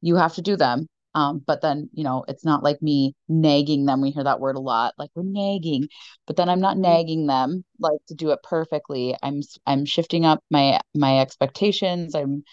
You 0.00 0.16
have 0.16 0.34
to 0.36 0.42
do 0.42 0.56
them. 0.56 0.88
Um, 1.14 1.42
but 1.46 1.62
then, 1.62 1.88
you 1.94 2.04
know, 2.04 2.24
it's 2.28 2.44
not 2.44 2.62
like 2.62 2.82
me 2.82 3.14
nagging 3.28 3.86
them. 3.86 4.02
We 4.02 4.10
hear 4.10 4.24
that 4.24 4.40
word 4.40 4.56
a 4.56 4.60
lot, 4.60 4.94
like 4.98 5.10
we're 5.14 5.22
nagging, 5.24 5.88
but 6.26 6.36
then 6.36 6.50
I'm 6.50 6.60
not 6.60 6.74
mm-hmm. 6.74 6.82
nagging 6.82 7.26
them 7.26 7.64
like 7.78 7.98
to 8.08 8.14
do 8.14 8.30
it 8.32 8.40
perfectly. 8.42 9.16
I'm 9.22 9.40
I'm 9.66 9.86
shifting 9.86 10.26
up 10.26 10.44
my 10.50 10.80
my 10.94 11.20
expectations. 11.20 12.14
I'm 12.14 12.44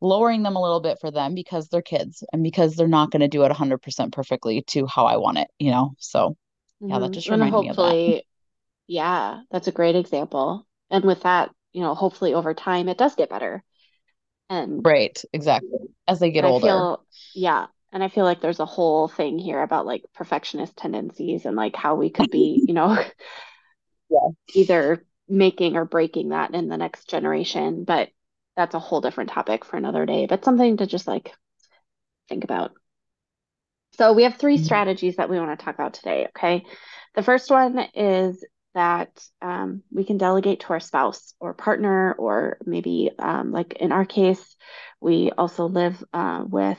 lowering 0.00 0.42
them 0.42 0.56
a 0.56 0.62
little 0.62 0.80
bit 0.80 0.98
for 1.00 1.10
them 1.10 1.34
because 1.34 1.68
they're 1.68 1.82
kids 1.82 2.24
and 2.32 2.42
because 2.42 2.74
they're 2.74 2.88
not 2.88 3.10
going 3.10 3.20
to 3.20 3.28
do 3.28 3.42
it 3.44 3.52
100% 3.52 4.12
perfectly 4.12 4.62
to 4.62 4.86
how 4.86 5.06
I 5.06 5.16
want 5.16 5.38
it, 5.38 5.48
you 5.58 5.70
know. 5.70 5.94
So 5.98 6.36
yeah, 6.80 6.98
that 6.98 7.06
mm-hmm. 7.06 7.12
just 7.12 7.28
reminded 7.28 7.60
me 7.60 7.68
of 7.68 7.76
that. 7.76 8.22
Yeah, 8.86 9.40
that's 9.50 9.68
a 9.68 9.72
great 9.72 9.96
example. 9.96 10.66
And 10.90 11.04
with 11.04 11.22
that, 11.22 11.50
you 11.72 11.82
know, 11.82 11.94
hopefully 11.94 12.34
over 12.34 12.54
time 12.54 12.88
it 12.88 12.98
does 12.98 13.14
get 13.14 13.30
better. 13.30 13.62
And 14.48 14.84
right, 14.84 15.16
exactly. 15.32 15.78
As 16.08 16.18
they 16.18 16.32
get 16.32 16.44
older. 16.44 16.66
Feel, 16.66 17.06
yeah. 17.34 17.66
And 17.92 18.02
I 18.02 18.08
feel 18.08 18.24
like 18.24 18.40
there's 18.40 18.60
a 18.60 18.66
whole 18.66 19.06
thing 19.06 19.38
here 19.38 19.62
about 19.62 19.86
like 19.86 20.04
perfectionist 20.14 20.76
tendencies 20.76 21.44
and 21.44 21.56
like 21.56 21.76
how 21.76 21.94
we 21.94 22.10
could 22.10 22.30
be, 22.30 22.62
you 22.66 22.74
know, 22.74 22.92
yeah. 24.10 24.28
either 24.54 25.06
making 25.28 25.76
or 25.76 25.84
breaking 25.84 26.30
that 26.30 26.54
in 26.54 26.68
the 26.68 26.76
next 26.76 27.08
generation. 27.08 27.84
But 27.84 28.08
that's 28.60 28.74
a 28.74 28.78
whole 28.78 29.00
different 29.00 29.30
topic 29.30 29.64
for 29.64 29.78
another 29.78 30.04
day, 30.04 30.26
but 30.26 30.44
something 30.44 30.76
to 30.76 30.86
just 30.86 31.06
like 31.06 31.32
think 32.28 32.44
about. 32.44 32.72
So 33.92 34.12
we 34.12 34.24
have 34.24 34.36
3 34.36 34.56
mm-hmm. 34.56 34.64
strategies 34.64 35.16
that 35.16 35.30
we 35.30 35.38
want 35.38 35.58
to 35.58 35.64
talk 35.64 35.74
about 35.74 35.94
today. 35.94 36.26
Okay. 36.36 36.66
The 37.14 37.22
first 37.22 37.50
one 37.50 37.78
is 37.94 38.44
that 38.74 39.08
um, 39.40 39.82
we 39.90 40.04
can 40.04 40.18
delegate 40.18 40.60
to 40.60 40.74
our 40.74 40.80
spouse 40.80 41.32
or 41.40 41.54
partner, 41.54 42.12
or 42.12 42.58
maybe 42.66 43.10
um, 43.18 43.50
like 43.50 43.72
in 43.80 43.92
our 43.92 44.04
case, 44.04 44.56
we 45.00 45.30
also 45.30 45.66
live 45.66 46.04
uh, 46.12 46.44
with 46.46 46.78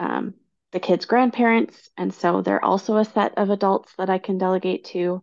um, 0.00 0.34
the 0.72 0.80
kids' 0.80 1.06
grandparents. 1.06 1.88
And 1.96 2.12
so 2.12 2.42
they're 2.42 2.64
also 2.64 2.96
a 2.96 3.04
set 3.04 3.38
of 3.38 3.50
adults 3.50 3.92
that 3.96 4.10
I 4.10 4.18
can 4.18 4.38
delegate 4.38 4.86
to. 4.86 5.22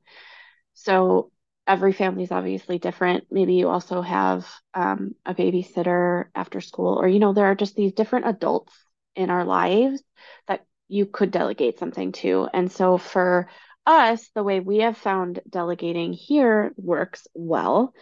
So 0.75 1.30
every 1.67 1.93
family 1.93 2.23
is 2.23 2.31
obviously 2.31 2.79
different. 2.79 3.25
Maybe 3.31 3.53
you 3.55 3.69
also 3.69 4.01
have 4.01 4.47
um, 4.73 5.15
a 5.25 5.33
babysitter 5.33 6.25
after 6.35 6.61
school, 6.61 6.99
or, 6.99 7.07
you 7.07 7.19
know, 7.19 7.33
there 7.33 7.45
are 7.45 7.55
just 7.55 7.75
these 7.75 7.93
different 7.93 8.27
adults 8.27 8.73
in 9.15 9.29
our 9.29 9.45
lives 9.45 10.01
that 10.47 10.65
you 10.87 11.05
could 11.05 11.31
delegate 11.31 11.79
something 11.79 12.11
to. 12.13 12.47
And 12.53 12.71
so 12.71 12.97
for 12.97 13.49
us, 13.85 14.29
the 14.35 14.43
way 14.43 14.59
we 14.59 14.79
have 14.79 14.97
found 14.97 15.39
delegating 15.49 16.13
here 16.13 16.73
works 16.77 17.27
well 17.33 17.93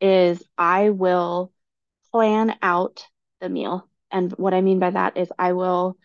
is 0.00 0.42
I 0.56 0.90
will 0.90 1.52
plan 2.12 2.56
out 2.62 3.06
the 3.40 3.48
meal. 3.48 3.88
And 4.10 4.32
what 4.32 4.54
I 4.54 4.60
mean 4.60 4.78
by 4.78 4.90
that 4.90 5.16
is 5.16 5.28
I 5.38 5.52
will 5.52 5.98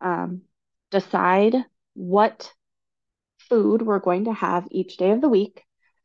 um, 0.00 0.42
decide 0.90 1.56
what 1.94 2.52
food 3.48 3.82
we're 3.82 3.98
going 3.98 4.26
to 4.26 4.32
have 4.32 4.66
each 4.70 4.96
day 4.96 5.10
of 5.10 5.20
the 5.20 5.28
week. 5.28 5.62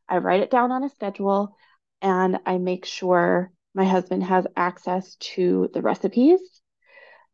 I 0.09 0.17
write 0.17 0.41
it 0.41 0.51
down 0.51 0.71
on 0.71 0.83
a 0.83 0.89
schedule 0.89 1.55
and 2.01 2.39
I 2.45 2.57
make 2.57 2.85
sure 2.85 3.51
my 3.73 3.85
husband 3.85 4.23
has 4.23 4.47
access 4.55 5.15
to 5.35 5.69
the 5.73 5.81
recipes 5.81 6.39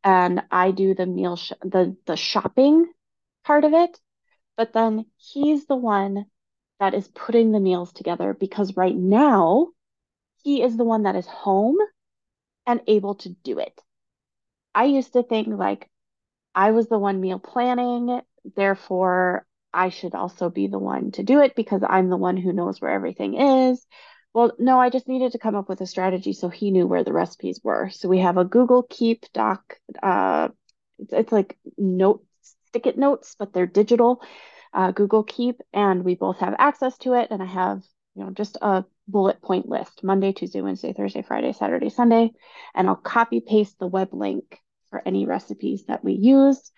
and 0.03 0.43
I 0.51 0.71
do 0.71 0.93
the 0.95 1.05
meal 1.05 1.35
sh- 1.35 1.53
the 1.61 1.95
the 2.05 2.15
shopping 2.15 2.91
part 3.43 3.63
of 3.65 3.73
it, 3.73 3.99
but 4.57 4.73
then 4.73 5.05
he's 5.17 5.65
the 5.67 5.75
one 5.75 6.25
that 6.79 6.93
is 6.93 7.07
putting 7.09 7.51
the 7.51 7.59
meals 7.59 7.93
together 7.93 8.33
because 8.33 8.75
right 8.77 8.95
now 8.95 9.69
he 10.43 10.61
is 10.63 10.77
the 10.77 10.85
one 10.85 11.03
that 11.03 11.15
is 11.15 11.27
home 11.27 11.77
and 12.67 12.81
able 12.87 13.15
to 13.15 13.29
do 13.43 13.59
it. 13.59 13.81
I 14.75 14.85
used 14.85 15.13
to 15.13 15.23
think 15.23 15.47
like 15.47 15.89
I 16.55 16.71
was 16.71 16.87
the 16.89 16.99
one 16.99 17.19
meal 17.21 17.39
planning, 17.39 18.21
therefore 18.55 19.45
I 19.73 19.89
should 19.89 20.15
also 20.15 20.49
be 20.49 20.67
the 20.67 20.79
one 20.79 21.11
to 21.11 21.23
do 21.23 21.41
it 21.41 21.55
because 21.55 21.81
I'm 21.87 22.09
the 22.09 22.17
one 22.17 22.37
who 22.37 22.53
knows 22.53 22.81
where 22.81 22.91
everything 22.91 23.35
is. 23.35 23.85
Well, 24.33 24.53
no, 24.59 24.79
I 24.79 24.89
just 24.89 25.07
needed 25.07 25.33
to 25.33 25.39
come 25.39 25.55
up 25.55 25.67
with 25.67 25.81
a 25.81 25.85
strategy 25.85 26.33
so 26.33 26.49
he 26.49 26.71
knew 26.71 26.87
where 26.87 27.03
the 27.03 27.13
recipes 27.13 27.59
were. 27.63 27.89
So 27.89 28.07
we 28.07 28.19
have 28.19 28.37
a 28.37 28.45
Google 28.45 28.83
Keep 28.89 29.25
doc. 29.33 29.77
Uh, 30.01 30.49
it's, 30.99 31.13
it's 31.13 31.31
like 31.31 31.57
note 31.77 32.23
stick 32.71 32.85
it 32.85 32.97
notes, 32.97 33.35
but 33.37 33.53
they're 33.53 33.67
digital. 33.67 34.21
Uh, 34.73 34.91
Google 34.91 35.23
Keep, 35.23 35.59
and 35.73 36.05
we 36.05 36.15
both 36.15 36.37
have 36.39 36.55
access 36.57 36.97
to 36.99 37.13
it. 37.13 37.27
And 37.29 37.43
I 37.43 37.45
have 37.45 37.81
you 38.15 38.23
know 38.23 38.31
just 38.31 38.57
a 38.61 38.85
bullet 39.07 39.41
point 39.41 39.67
list: 39.67 40.03
Monday, 40.03 40.31
Tuesday, 40.31 40.61
Wednesday, 40.61 40.93
Thursday, 40.93 41.21
Friday, 41.21 41.51
Saturday, 41.51 41.89
Sunday, 41.89 42.31
and 42.73 42.87
I'll 42.87 42.95
copy 42.95 43.41
paste 43.41 43.77
the 43.79 43.87
web 43.87 44.13
link 44.13 44.57
for 44.89 45.01
any 45.05 45.25
recipes 45.25 45.85
that 45.87 46.03
we 46.03 46.13
use, 46.13 46.71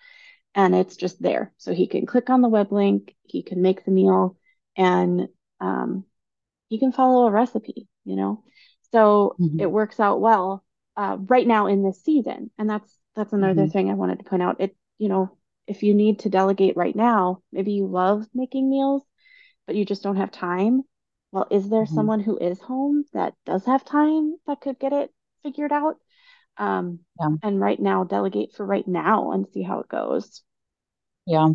and 0.54 0.74
it's 0.74 0.96
just 0.96 1.20
there. 1.20 1.52
So 1.58 1.72
he 1.72 1.86
can 1.86 2.06
click 2.06 2.30
on 2.30 2.40
the 2.40 2.48
web 2.48 2.72
link, 2.72 3.14
he 3.24 3.42
can 3.42 3.62
make 3.62 3.84
the 3.84 3.90
meal, 3.90 4.36
and 4.76 5.28
um, 5.60 6.04
you 6.68 6.78
can 6.78 6.92
follow 6.92 7.26
a 7.26 7.30
recipe, 7.30 7.88
you 8.04 8.16
know? 8.16 8.44
So 8.92 9.34
mm-hmm. 9.40 9.60
it 9.60 9.70
works 9.70 9.98
out 9.98 10.20
well 10.20 10.64
uh, 10.96 11.16
right 11.18 11.46
now 11.46 11.66
in 11.66 11.82
this 11.82 12.02
season. 12.02 12.50
And 12.58 12.70
that's 12.70 12.96
that's 13.16 13.32
another 13.32 13.62
mm-hmm. 13.62 13.70
thing 13.70 13.90
I 13.90 13.94
wanted 13.94 14.18
to 14.18 14.24
point 14.24 14.42
out. 14.42 14.60
It, 14.60 14.76
you 14.98 15.08
know, 15.08 15.36
if 15.66 15.82
you 15.82 15.94
need 15.94 16.20
to 16.20 16.28
delegate 16.28 16.76
right 16.76 16.94
now, 16.94 17.42
maybe 17.52 17.72
you 17.72 17.86
love 17.86 18.26
making 18.34 18.68
meals, 18.68 19.02
but 19.66 19.76
you 19.76 19.84
just 19.84 20.02
don't 20.02 20.16
have 20.16 20.30
time. 20.30 20.82
Well, 21.32 21.46
is 21.50 21.68
there 21.68 21.84
mm-hmm. 21.84 21.94
someone 21.94 22.20
who 22.20 22.38
is 22.38 22.60
home 22.60 23.04
that 23.12 23.34
does 23.44 23.64
have 23.66 23.84
time 23.84 24.36
that 24.46 24.60
could 24.60 24.78
get 24.78 24.92
it 24.92 25.10
figured 25.42 25.72
out? 25.72 25.96
Um, 26.56 27.00
yeah. 27.20 27.28
And 27.42 27.60
right 27.60 27.80
now, 27.80 28.04
delegate 28.04 28.52
for 28.52 28.64
right 28.64 28.86
now 28.86 29.32
and 29.32 29.46
see 29.52 29.62
how 29.62 29.80
it 29.80 29.88
goes. 29.88 30.42
Yeah. 31.26 31.48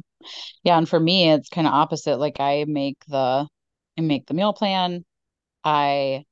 Yeah. 0.64 0.78
And 0.78 0.90
for 0.90 1.00
me, 1.00 1.30
it's 1.30 1.50
kind 1.50 1.68
of 1.68 1.74
opposite. 1.74 2.18
Like 2.18 2.40
I 2.40 2.66
make 2.68 2.98
the 3.08 3.48
I 3.98 4.02
make 4.02 4.26
the 4.26 4.34
meal 4.34 4.54
plan. 4.54 5.06
I 5.64 6.24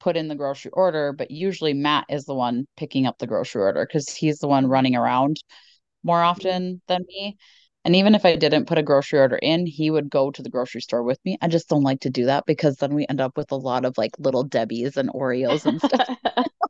put 0.00 0.16
in 0.16 0.28
the 0.28 0.34
grocery 0.34 0.70
order, 0.72 1.12
but 1.12 1.30
usually 1.30 1.74
Matt 1.74 2.06
is 2.08 2.24
the 2.24 2.34
one 2.34 2.66
picking 2.76 3.06
up 3.06 3.18
the 3.18 3.26
grocery 3.26 3.62
order 3.62 3.86
because 3.86 4.08
he's 4.08 4.38
the 4.38 4.48
one 4.48 4.66
running 4.66 4.96
around 4.96 5.36
more 6.02 6.22
often 6.22 6.82
than 6.88 7.04
me. 7.08 7.36
And 7.84 7.96
even 7.96 8.14
if 8.14 8.24
I 8.24 8.36
didn't 8.36 8.66
put 8.66 8.78
a 8.78 8.82
grocery 8.82 9.18
order 9.18 9.36
in, 9.36 9.66
he 9.66 9.90
would 9.90 10.08
go 10.08 10.30
to 10.30 10.42
the 10.42 10.50
grocery 10.50 10.80
store 10.80 11.02
with 11.02 11.18
me. 11.24 11.36
I 11.42 11.48
just 11.48 11.68
don't 11.68 11.82
like 11.82 12.00
to 12.00 12.10
do 12.10 12.26
that 12.26 12.46
because 12.46 12.76
then 12.76 12.94
we 12.94 13.06
end 13.08 13.20
up 13.20 13.36
with 13.36 13.50
a 13.52 13.56
lot 13.56 13.84
of 13.84 13.98
like 13.98 14.12
little 14.18 14.44
Debbie's 14.44 14.96
and 14.96 15.10
Oreos 15.10 15.66
and 15.66 15.80
stuff. 15.80 16.08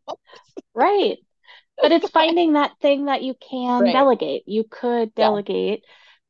right. 0.75 1.19
But 1.81 1.93
it's 1.93 2.11
finding 2.11 2.55
that 2.55 2.73
thing 2.81 3.07
that 3.07 3.23
you 3.23 3.35
can 3.35 3.83
right. 3.83 3.93
delegate. 3.93 4.45
You 4.47 4.65
could 4.65 5.15
delegate 5.15 5.83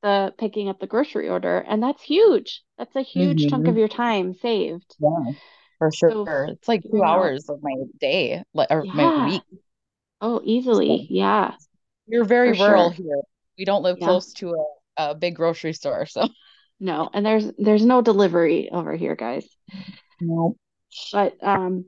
yeah. 0.02 0.26
the 0.26 0.35
picking 0.38 0.69
up 0.69 0.81
the 0.81 0.87
grocery 0.87 1.29
order, 1.29 1.59
and 1.59 1.83
that's 1.83 2.02
huge. 2.02 2.62
That's 2.79 2.95
a 2.97 3.02
huge 3.02 3.41
mm-hmm. 3.41 3.50
chunk 3.50 3.69
of 3.69 3.76
your 3.76 3.88
time 3.88 4.35
saved. 4.35 4.95
Yeah, 4.99 5.33
for 5.79 5.91
sure. 5.93 6.11
So, 6.11 6.47
it's 6.49 6.69
like 6.69 6.83
two 6.83 7.02
hours 7.02 7.49
know. 7.49 7.55
of 7.55 7.62
my 7.62 7.75
day 8.00 8.43
or 8.55 8.85
yeah. 8.85 8.93
my 8.93 9.26
week. 9.29 9.43
Oh, 10.21 10.41
easily. 10.45 10.99
So, 10.99 11.07
yeah. 11.11 11.55
You're 12.07 12.25
very 12.25 12.57
for 12.57 12.69
rural 12.69 12.93
sure. 12.93 13.05
here. 13.05 13.23
We 13.59 13.64
don't 13.64 13.83
live 13.83 13.99
yeah. 14.00 14.07
close 14.07 14.33
to 14.35 14.50
a, 14.50 15.11
a 15.11 15.14
big 15.14 15.37
grocery 15.37 15.73
store, 15.73 16.07
so 16.07 16.29
no, 16.81 17.09
and 17.12 17.25
there's 17.25 17.50
there's 17.59 17.85
no 17.85 18.02
delivery 18.02 18.69
over 18.73 18.97
here, 18.97 19.14
guys. 19.14 19.47
No. 20.21 20.57
But 21.12 21.35
um 21.43 21.85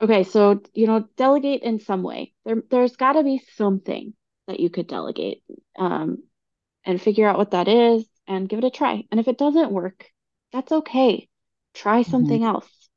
okay, 0.00 0.24
so 0.24 0.60
you 0.74 0.86
know, 0.86 1.08
delegate 1.16 1.62
in 1.62 1.80
some 1.80 2.02
way. 2.02 2.32
There 2.44 2.62
there's 2.70 2.96
got 2.96 3.12
to 3.12 3.24
be 3.24 3.42
something 3.56 4.14
that 4.46 4.60
you 4.60 4.70
could 4.70 4.86
delegate. 4.86 5.42
Um 5.78 6.24
and 6.84 7.00
figure 7.00 7.28
out 7.28 7.38
what 7.38 7.52
that 7.52 7.68
is 7.68 8.06
and 8.26 8.48
give 8.48 8.58
it 8.58 8.64
a 8.64 8.70
try. 8.70 9.04
And 9.10 9.20
if 9.20 9.28
it 9.28 9.38
doesn't 9.38 9.72
work, 9.72 10.06
that's 10.52 10.72
okay. 10.72 11.28
Try 11.74 12.00
mm-hmm. 12.00 12.10
something 12.10 12.40
mm-hmm. 12.40 12.56
else 12.56 12.88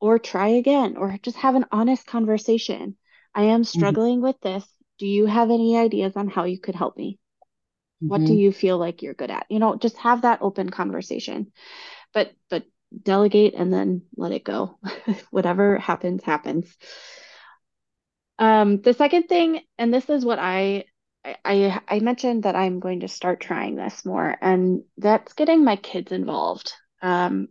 or 0.00 0.18
try 0.18 0.48
again 0.48 0.96
or 0.96 1.16
just 1.22 1.36
have 1.38 1.54
an 1.54 1.66
honest 1.70 2.06
conversation. 2.06 2.96
I 3.34 3.44
am 3.44 3.62
mm-hmm. 3.62 3.78
struggling 3.78 4.16
mm-hmm. 4.16 4.26
with 4.26 4.40
this. 4.40 4.64
Do 4.98 5.06
you 5.06 5.26
have 5.26 5.50
any 5.50 5.76
ideas 5.76 6.16
on 6.16 6.28
how 6.28 6.44
you 6.44 6.58
could 6.58 6.74
help 6.74 6.96
me? 6.96 7.18
Mm-hmm. 8.02 8.08
What 8.08 8.18
do 8.18 8.28
mm-hmm. 8.28 8.34
you 8.34 8.52
feel 8.52 8.78
like 8.78 9.02
you're 9.02 9.14
good 9.14 9.30
at? 9.30 9.46
You 9.50 9.58
know, 9.58 9.76
just 9.76 9.96
have 9.98 10.22
that 10.22 10.40
open 10.42 10.70
conversation. 10.70 11.52
But 12.12 12.32
but 12.48 12.64
delegate 13.02 13.54
and 13.54 13.72
then 13.72 14.02
let 14.16 14.32
it 14.32 14.44
go. 14.44 14.78
Whatever 15.30 15.78
happens 15.78 16.22
happens. 16.22 16.76
Um 18.38 18.80
the 18.80 18.94
second 18.94 19.24
thing 19.24 19.60
and 19.78 19.92
this 19.92 20.08
is 20.08 20.24
what 20.24 20.38
I 20.38 20.84
I 21.24 21.80
I 21.86 22.00
mentioned 22.00 22.44
that 22.44 22.56
I'm 22.56 22.80
going 22.80 23.00
to 23.00 23.08
start 23.08 23.40
trying 23.40 23.76
this 23.76 24.04
more 24.04 24.36
and 24.40 24.84
that's 24.96 25.34
getting 25.34 25.64
my 25.64 25.76
kids 25.76 26.12
involved. 26.12 26.72
Um 27.02 27.48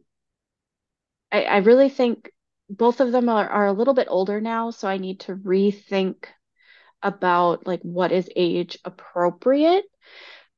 I, 1.32 1.44
I 1.44 1.58
really 1.58 1.90
think 1.90 2.32
both 2.70 3.00
of 3.00 3.12
them 3.12 3.30
are, 3.30 3.48
are 3.48 3.68
a 3.68 3.74
little 3.74 3.94
bit 3.94 4.08
older 4.10 4.40
now, 4.42 4.72
so 4.72 4.88
I 4.88 4.98
need 4.98 5.22
to 5.22 5.36
rethink 5.36 6.26
about 7.02 7.66
like 7.66 7.82
what 7.82 8.12
is 8.12 8.30
age 8.36 8.78
appropriate 8.84 9.86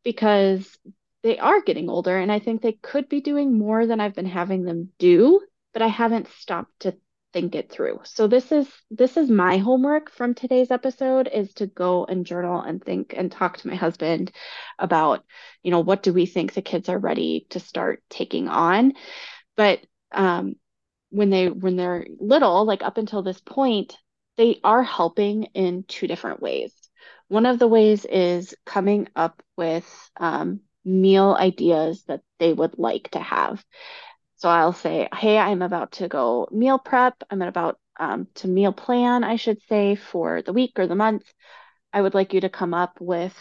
because 0.04 0.78
they 1.24 1.38
are 1.38 1.62
getting 1.62 1.90
older 1.90 2.18
and 2.18 2.32
I 2.32 2.40
think 2.40 2.62
they 2.62 2.74
could 2.74 3.10
be 3.10 3.22
doing 3.22 3.58
more 3.58 3.86
than 3.86 4.00
I've 4.00 4.16
been 4.16 4.26
having 4.26 4.64
them 4.64 4.90
do, 4.98 5.42
but 5.74 5.82
I 5.82 5.88
haven't 5.88 6.28
stopped 6.40 6.82
to 6.82 6.96
think 7.34 7.56
it 7.56 7.72
through. 7.72 8.02
So 8.04 8.28
this 8.28 8.52
is 8.52 8.68
this 8.90 9.16
is 9.18 9.30
my 9.30 9.58
homework 9.58 10.12
from 10.12 10.34
today's 10.34 10.72
episode 10.72 11.30
is 11.32 11.54
to 11.56 11.68
go 11.68 12.06
and 12.06 12.26
journal 12.26 12.62
and 12.62 12.84
think 12.84 13.14
and 13.16 13.32
talk 13.32 13.58
to 13.58 13.68
my 13.68 13.76
husband 13.76 14.32
about, 14.80 15.24
you 15.64 15.72
know, 15.72 15.80
what 15.80 16.04
do 16.04 16.12
we 16.14 16.26
think 16.26 16.54
the 16.54 16.62
kids 16.62 16.90
are 16.90 17.00
ready 17.00 17.48
to 17.52 17.60
start 17.60 18.04
taking 18.10 18.50
on? 18.50 18.94
But 19.56 19.80
um 20.12 20.56
when 21.10 21.30
they 21.30 21.50
when 21.50 21.76
they're 21.76 22.06
little, 22.20 22.66
like 22.66 22.84
up 22.84 22.98
until 22.98 23.22
this 23.22 23.40
point, 23.42 23.98
they 24.38 24.60
are 24.64 24.84
helping 24.84 25.44
in 25.54 25.84
two 25.84 26.08
different 26.08 26.42
ways. 26.42 26.74
One 27.28 27.46
of 27.46 27.60
the 27.60 27.68
ways 27.68 28.06
is 28.06 28.56
coming 28.66 29.08
up 29.16 29.42
with 29.58 29.86
um, 30.18 30.62
meal 30.84 31.36
ideas 31.40 32.04
that 32.08 32.22
they 32.40 32.54
would 32.54 32.78
like 32.78 33.10
to 33.12 33.20
have. 33.20 33.64
So 34.38 34.50
I'll 34.50 34.74
say, 34.74 35.08
hey, 35.14 35.38
I'm 35.38 35.62
about 35.62 35.94
to 35.94 36.08
go 36.08 36.48
meal 36.52 36.80
prep. 36.80 37.22
I'm 37.30 37.42
about 37.42 37.80
um, 38.00 38.28
to 38.36 38.48
meal 38.48 38.74
plan, 38.74 39.24
I 39.24 39.36
should 39.36 39.62
say, 39.70 39.96
for 39.96 40.42
the 40.42 40.54
week 40.54 40.74
or 40.78 40.88
the 40.88 40.96
month. 40.96 41.32
I 41.94 42.02
would 42.02 42.14
like 42.14 42.34
you 42.34 42.42
to 42.42 42.50
come 42.50 42.74
up 42.74 43.00
with 43.00 43.36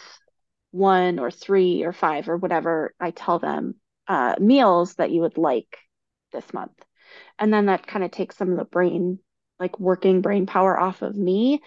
one 0.71 1.19
or 1.19 1.31
three 1.31 1.83
or 1.83 1.93
five 1.93 2.29
or 2.29 2.37
whatever 2.37 2.93
I 2.99 3.11
tell 3.11 3.39
them 3.39 3.75
uh, 4.07 4.35
meals 4.39 4.95
that 4.95 5.11
you 5.11 5.21
would 5.21 5.37
like 5.37 5.77
this 6.31 6.53
month. 6.53 6.73
And 7.39 7.53
then 7.53 7.65
that 7.65 7.87
kind 7.87 8.05
of 8.05 8.11
takes 8.11 8.37
some 8.37 8.51
of 8.51 8.57
the 8.57 8.65
brain, 8.65 9.19
like 9.59 9.79
working 9.79 10.21
brain 10.21 10.45
power 10.45 10.79
off 10.79 11.01
of 11.01 11.15
me 11.15 11.61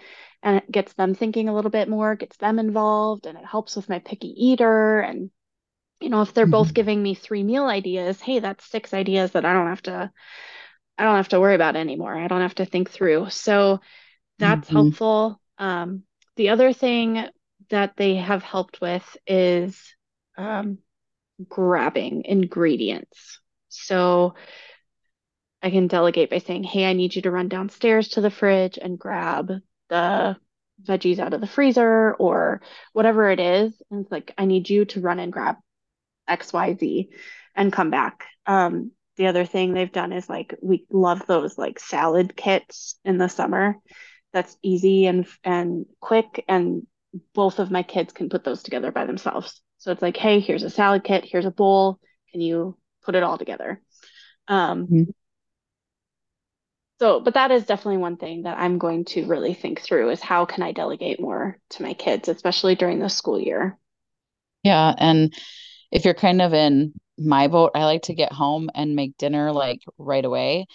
and 0.45 0.57
it 0.57 0.71
gets 0.71 0.93
them 0.93 1.15
thinking 1.15 1.49
a 1.49 1.55
little 1.55 1.71
bit 1.71 1.89
more, 1.89 2.15
gets 2.15 2.37
them 2.37 2.59
involved, 2.59 3.25
and 3.25 3.35
it 3.35 3.43
helps 3.43 3.75
with 3.75 3.89
my 3.89 3.97
picky 3.97 4.27
eater. 4.27 4.99
And, 4.99 5.31
you 6.05 6.11
know, 6.11 6.21
if 6.21 6.35
they're 6.35 6.45
mm-hmm. 6.45 6.51
both 6.51 6.75
giving 6.75 7.01
me 7.01 7.15
three 7.15 7.43
meal 7.43 7.65
ideas, 7.65 8.21
hey, 8.21 8.37
that's 8.37 8.63
six 8.63 8.93
ideas 8.93 9.31
that 9.31 9.43
I 9.43 9.53
don't 9.53 9.69
have 9.69 9.81
to, 9.83 10.11
I 10.99 11.03
don't 11.03 11.15
have 11.15 11.29
to 11.29 11.39
worry 11.39 11.55
about 11.55 11.75
anymore. 11.75 12.15
I 12.15 12.27
don't 12.27 12.41
have 12.41 12.53
to 12.55 12.65
think 12.65 12.91
through. 12.91 13.31
So 13.31 13.79
that's 14.37 14.67
mm-hmm. 14.67 14.75
helpful. 14.75 15.41
Um, 15.57 16.03
the 16.35 16.49
other 16.49 16.73
thing 16.73 17.25
that 17.71 17.93
they 17.97 18.17
have 18.17 18.43
helped 18.43 18.81
with 18.81 19.17
is 19.25 19.81
um, 20.37 20.77
grabbing 21.49 22.23
ingredients. 22.25 23.39
So 23.69 24.35
I 25.63 25.71
can 25.71 25.87
delegate 25.87 26.29
by 26.29 26.37
saying, 26.37 26.65
hey, 26.65 26.85
I 26.87 26.93
need 26.93 27.15
you 27.15 27.23
to 27.23 27.31
run 27.31 27.49
downstairs 27.49 28.09
to 28.09 28.21
the 28.21 28.29
fridge 28.29 28.77
and 28.79 28.99
grab 28.99 29.51
the 29.89 30.37
veggies 30.83 31.17
out 31.17 31.33
of 31.33 31.41
the 31.41 31.47
freezer 31.47 32.13
or 32.13 32.61
whatever 32.93 33.31
it 33.31 33.39
is. 33.39 33.73
And 33.89 34.03
it's 34.03 34.11
like, 34.11 34.35
I 34.37 34.45
need 34.45 34.69
you 34.69 34.85
to 34.85 35.01
run 35.01 35.17
and 35.17 35.33
grab 35.33 35.55
XYZ 36.29 37.09
and 37.55 37.73
come 37.73 37.89
back. 37.89 38.25
Um, 38.45 38.91
the 39.17 39.27
other 39.27 39.45
thing 39.45 39.73
they've 39.73 39.91
done 39.91 40.11
is 40.11 40.29
like 40.29 40.55
we 40.61 40.85
love 40.89 41.25
those 41.25 41.57
like 41.57 41.79
salad 41.79 42.35
kits 42.35 42.99
in 43.05 43.17
the 43.17 43.29
summer. 43.29 43.77
That's 44.33 44.57
easy 44.61 45.05
and 45.05 45.25
and 45.43 45.85
quick 46.01 46.43
and 46.47 46.85
both 47.33 47.59
of 47.59 47.71
my 47.71 47.83
kids 47.83 48.11
can 48.11 48.29
put 48.29 48.43
those 48.43 48.61
together 48.61 48.91
by 48.91 49.05
themselves. 49.05 49.61
So 49.77 49.91
it's 49.91 50.01
like, 50.01 50.17
hey, 50.17 50.39
here's 50.39 50.63
a 50.63 50.69
salad 50.69 51.03
kit, 51.03 51.25
here's 51.25 51.45
a 51.45 51.51
bowl. 51.51 51.99
Can 52.31 52.41
you 52.41 52.77
put 53.03 53.15
it 53.15 53.23
all 53.23 53.37
together? 53.37 53.81
Um, 54.47 54.85
mm-hmm. 54.85 55.03
So, 56.99 57.19
but 57.19 57.33
that 57.33 57.51
is 57.51 57.65
definitely 57.65 57.97
one 57.97 58.17
thing 58.17 58.43
that 58.43 58.57
I'm 58.57 58.77
going 58.77 59.05
to 59.05 59.25
really 59.25 59.53
think 59.53 59.81
through 59.81 60.11
is 60.11 60.21
how 60.21 60.45
can 60.45 60.63
I 60.63 60.71
delegate 60.71 61.19
more 61.19 61.59
to 61.71 61.83
my 61.83 61.93
kids, 61.93 62.29
especially 62.29 62.75
during 62.75 62.99
the 62.99 63.09
school 63.09 63.39
year. 63.39 63.77
Yeah. 64.63 64.93
And 64.97 65.33
if 65.95 66.03
you're 66.03 66.13
kind 66.13 66.41
of 66.41 66.53
in 66.53 66.93
my 67.17 67.47
boat, 67.47 67.71
I 67.73 67.85
like 67.85 68.03
to 68.03 68.13
get 68.13 68.33
home 68.33 68.69
and 68.75 68.97
make 68.97 69.17
dinner 69.17 69.53
like 69.53 69.79
right 69.97 70.25
away. 70.25 70.65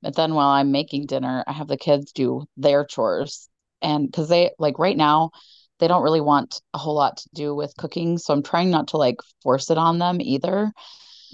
But 0.00 0.16
then 0.16 0.32
while 0.32 0.48
I'm 0.48 0.72
making 0.72 1.04
dinner, 1.04 1.44
I 1.46 1.52
have 1.52 1.68
the 1.68 1.76
kids 1.76 2.12
do 2.12 2.46
their 2.56 2.86
chores. 2.86 3.50
And 3.82 4.06
because 4.06 4.30
they 4.30 4.52
like 4.58 4.78
right 4.78 4.96
now, 4.96 5.32
they 5.80 5.88
don't 5.88 6.02
really 6.02 6.22
want 6.22 6.62
a 6.72 6.78
whole 6.78 6.94
lot 6.94 7.18
to 7.18 7.28
do 7.34 7.54
with 7.54 7.76
cooking. 7.76 8.16
So 8.16 8.32
I'm 8.32 8.42
trying 8.42 8.70
not 8.70 8.88
to 8.88 8.96
like 8.96 9.16
force 9.42 9.70
it 9.70 9.76
on 9.76 9.98
them 9.98 10.18
either. 10.22 10.72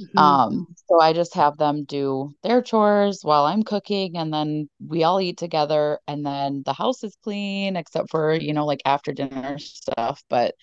Mm-hmm. 0.00 0.18
Um, 0.18 0.66
so 0.88 1.00
I 1.00 1.12
just 1.12 1.34
have 1.34 1.56
them 1.56 1.84
do 1.84 2.34
their 2.42 2.62
chores 2.62 3.20
while 3.22 3.44
I'm 3.44 3.62
cooking, 3.62 4.16
and 4.16 4.34
then 4.34 4.68
we 4.84 5.04
all 5.04 5.20
eat 5.22 5.38
together, 5.38 6.00
and 6.06 6.26
then 6.26 6.64
the 6.66 6.74
house 6.74 7.02
is 7.02 7.16
clean 7.24 7.76
except 7.76 8.10
for, 8.10 8.34
you 8.34 8.52
know, 8.52 8.66
like 8.66 8.82
after 8.84 9.12
dinner 9.12 9.58
stuff. 9.58 10.22
But 10.28 10.54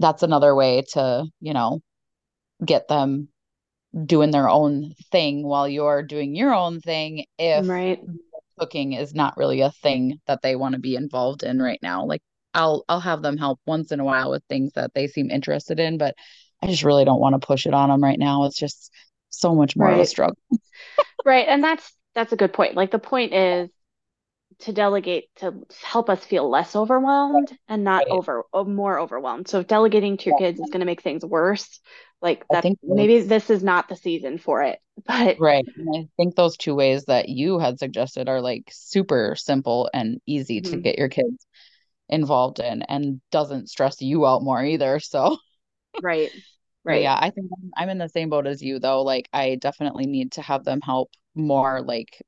that's 0.00 0.24
another 0.24 0.54
way 0.56 0.82
to, 0.94 1.26
you 1.40 1.52
know, 1.52 1.80
get 2.64 2.88
them 2.88 3.28
doing 4.04 4.30
their 4.30 4.48
own 4.48 4.94
thing 5.10 5.42
while 5.42 5.68
you're 5.68 6.02
doing 6.02 6.34
your 6.34 6.54
own 6.54 6.80
thing 6.80 7.24
if 7.38 7.66
right. 7.68 8.00
cooking 8.58 8.92
is 8.92 9.14
not 9.14 9.36
really 9.36 9.60
a 9.60 9.70
thing 9.70 10.20
that 10.26 10.42
they 10.42 10.56
want 10.56 10.74
to 10.74 10.80
be 10.80 10.94
involved 10.94 11.42
in 11.42 11.60
right 11.60 11.78
now. 11.82 12.04
Like 12.04 12.22
I'll 12.54 12.84
I'll 12.88 13.00
have 13.00 13.22
them 13.22 13.36
help 13.36 13.60
once 13.66 13.92
in 13.92 14.00
a 14.00 14.04
while 14.04 14.30
with 14.30 14.42
things 14.48 14.72
that 14.74 14.92
they 14.94 15.06
seem 15.06 15.30
interested 15.30 15.80
in, 15.80 15.98
but 15.98 16.14
I 16.62 16.66
just 16.66 16.84
really 16.84 17.04
don't 17.04 17.20
want 17.20 17.40
to 17.40 17.46
push 17.46 17.66
it 17.66 17.74
on 17.74 17.88
them 17.88 18.02
right 18.02 18.18
now. 18.18 18.44
It's 18.44 18.58
just 18.58 18.92
so 19.30 19.54
much 19.54 19.76
more 19.76 19.88
right. 19.88 19.94
of 19.94 20.00
a 20.00 20.06
struggle. 20.06 20.38
right. 21.24 21.46
And 21.48 21.62
that's 21.62 21.92
that's 22.14 22.32
a 22.32 22.36
good 22.36 22.52
point. 22.52 22.74
Like 22.74 22.90
the 22.90 22.98
point 22.98 23.32
is 23.32 23.70
to 24.60 24.72
delegate 24.72 25.26
to 25.36 25.54
help 25.84 26.10
us 26.10 26.24
feel 26.24 26.48
less 26.48 26.74
overwhelmed 26.74 27.56
and 27.68 27.84
not 27.84 28.04
right. 28.04 28.08
over 28.08 28.44
uh, 28.52 28.64
more 28.64 28.98
overwhelmed. 28.98 29.46
So 29.46 29.62
delegating 29.62 30.16
to 30.16 30.30
your 30.30 30.38
kids 30.38 30.58
is 30.58 30.70
going 30.70 30.80
to 30.80 30.86
make 30.86 31.02
things 31.02 31.24
worse, 31.24 31.80
like 32.20 32.44
that 32.50 32.64
maybe 32.82 33.20
this 33.20 33.48
is 33.48 33.62
not 33.62 33.88
the 33.88 33.96
season 33.96 34.38
for 34.38 34.62
it. 34.62 34.80
But 35.06 35.38
right. 35.38 35.64
And 35.76 35.96
I 35.96 36.08
think 36.16 36.34
those 36.34 36.56
two 36.56 36.74
ways 36.74 37.04
that 37.04 37.28
you 37.28 37.60
had 37.60 37.78
suggested 37.78 38.28
are 38.28 38.40
like 38.40 38.68
super 38.72 39.36
simple 39.36 39.88
and 39.94 40.20
easy 40.26 40.60
mm-hmm. 40.60 40.72
to 40.72 40.80
get 40.80 40.98
your 40.98 41.08
kids 41.08 41.46
involved 42.08 42.58
in 42.58 42.82
and 42.82 43.20
doesn't 43.30 43.70
stress 43.70 44.02
you 44.02 44.26
out 44.26 44.42
more 44.42 44.64
either. 44.64 44.98
So 44.98 45.36
right 46.02 46.30
right 46.84 47.02
yeah 47.02 47.16
i 47.20 47.30
think 47.30 47.50
I'm, 47.52 47.70
I'm 47.76 47.88
in 47.90 47.98
the 47.98 48.08
same 48.08 48.30
boat 48.30 48.46
as 48.46 48.62
you 48.62 48.78
though 48.78 49.02
like 49.02 49.28
i 49.32 49.56
definitely 49.56 50.06
need 50.06 50.32
to 50.32 50.42
have 50.42 50.64
them 50.64 50.80
help 50.80 51.10
more 51.34 51.82
like 51.82 52.22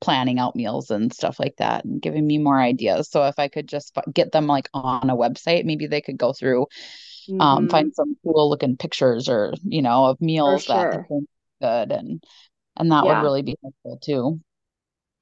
planning 0.00 0.38
out 0.38 0.56
meals 0.56 0.90
and 0.90 1.12
stuff 1.12 1.38
like 1.38 1.56
that 1.58 1.84
and 1.84 2.00
giving 2.00 2.26
me 2.26 2.38
more 2.38 2.58
ideas 2.58 3.10
so 3.10 3.26
if 3.26 3.38
i 3.38 3.48
could 3.48 3.68
just 3.68 3.96
get 4.12 4.32
them 4.32 4.46
like 4.46 4.68
on 4.72 5.10
a 5.10 5.16
website 5.16 5.64
maybe 5.64 5.86
they 5.86 6.00
could 6.00 6.16
go 6.16 6.32
through 6.32 6.66
mm-hmm. 7.28 7.40
um, 7.40 7.68
find 7.68 7.94
some 7.94 8.16
cool 8.24 8.50
looking 8.50 8.76
pictures 8.76 9.28
or 9.28 9.54
you 9.62 9.82
know 9.82 10.06
of 10.06 10.20
meals 10.20 10.64
sure. 10.64 11.06
that 11.10 11.26
good 11.60 11.92
and 11.96 12.22
and 12.76 12.90
that 12.90 13.04
yeah. 13.04 13.18
would 13.18 13.24
really 13.24 13.42
be 13.42 13.56
helpful 13.62 13.98
too. 14.02 14.40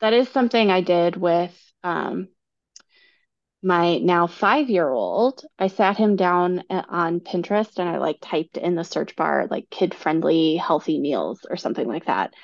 That 0.00 0.12
is 0.12 0.28
something 0.28 0.70
I 0.70 0.80
did 0.80 1.16
with 1.16 1.56
um, 1.82 2.28
my 3.62 3.98
now 3.98 4.26
five 4.26 4.70
year 4.70 4.88
old. 4.88 5.42
I 5.58 5.68
sat 5.68 5.96
him 5.96 6.16
down 6.16 6.62
on 6.70 7.20
Pinterest 7.20 7.78
and 7.78 7.88
I 7.88 7.98
like 7.98 8.18
typed 8.20 8.56
in 8.56 8.74
the 8.74 8.84
search 8.84 9.16
bar 9.16 9.48
like 9.50 9.68
kid 9.70 9.94
friendly 9.94 10.56
healthy 10.56 11.00
meals 11.00 11.40
or 11.48 11.56
something 11.56 11.87
like 11.87 12.06
that. 12.06 12.34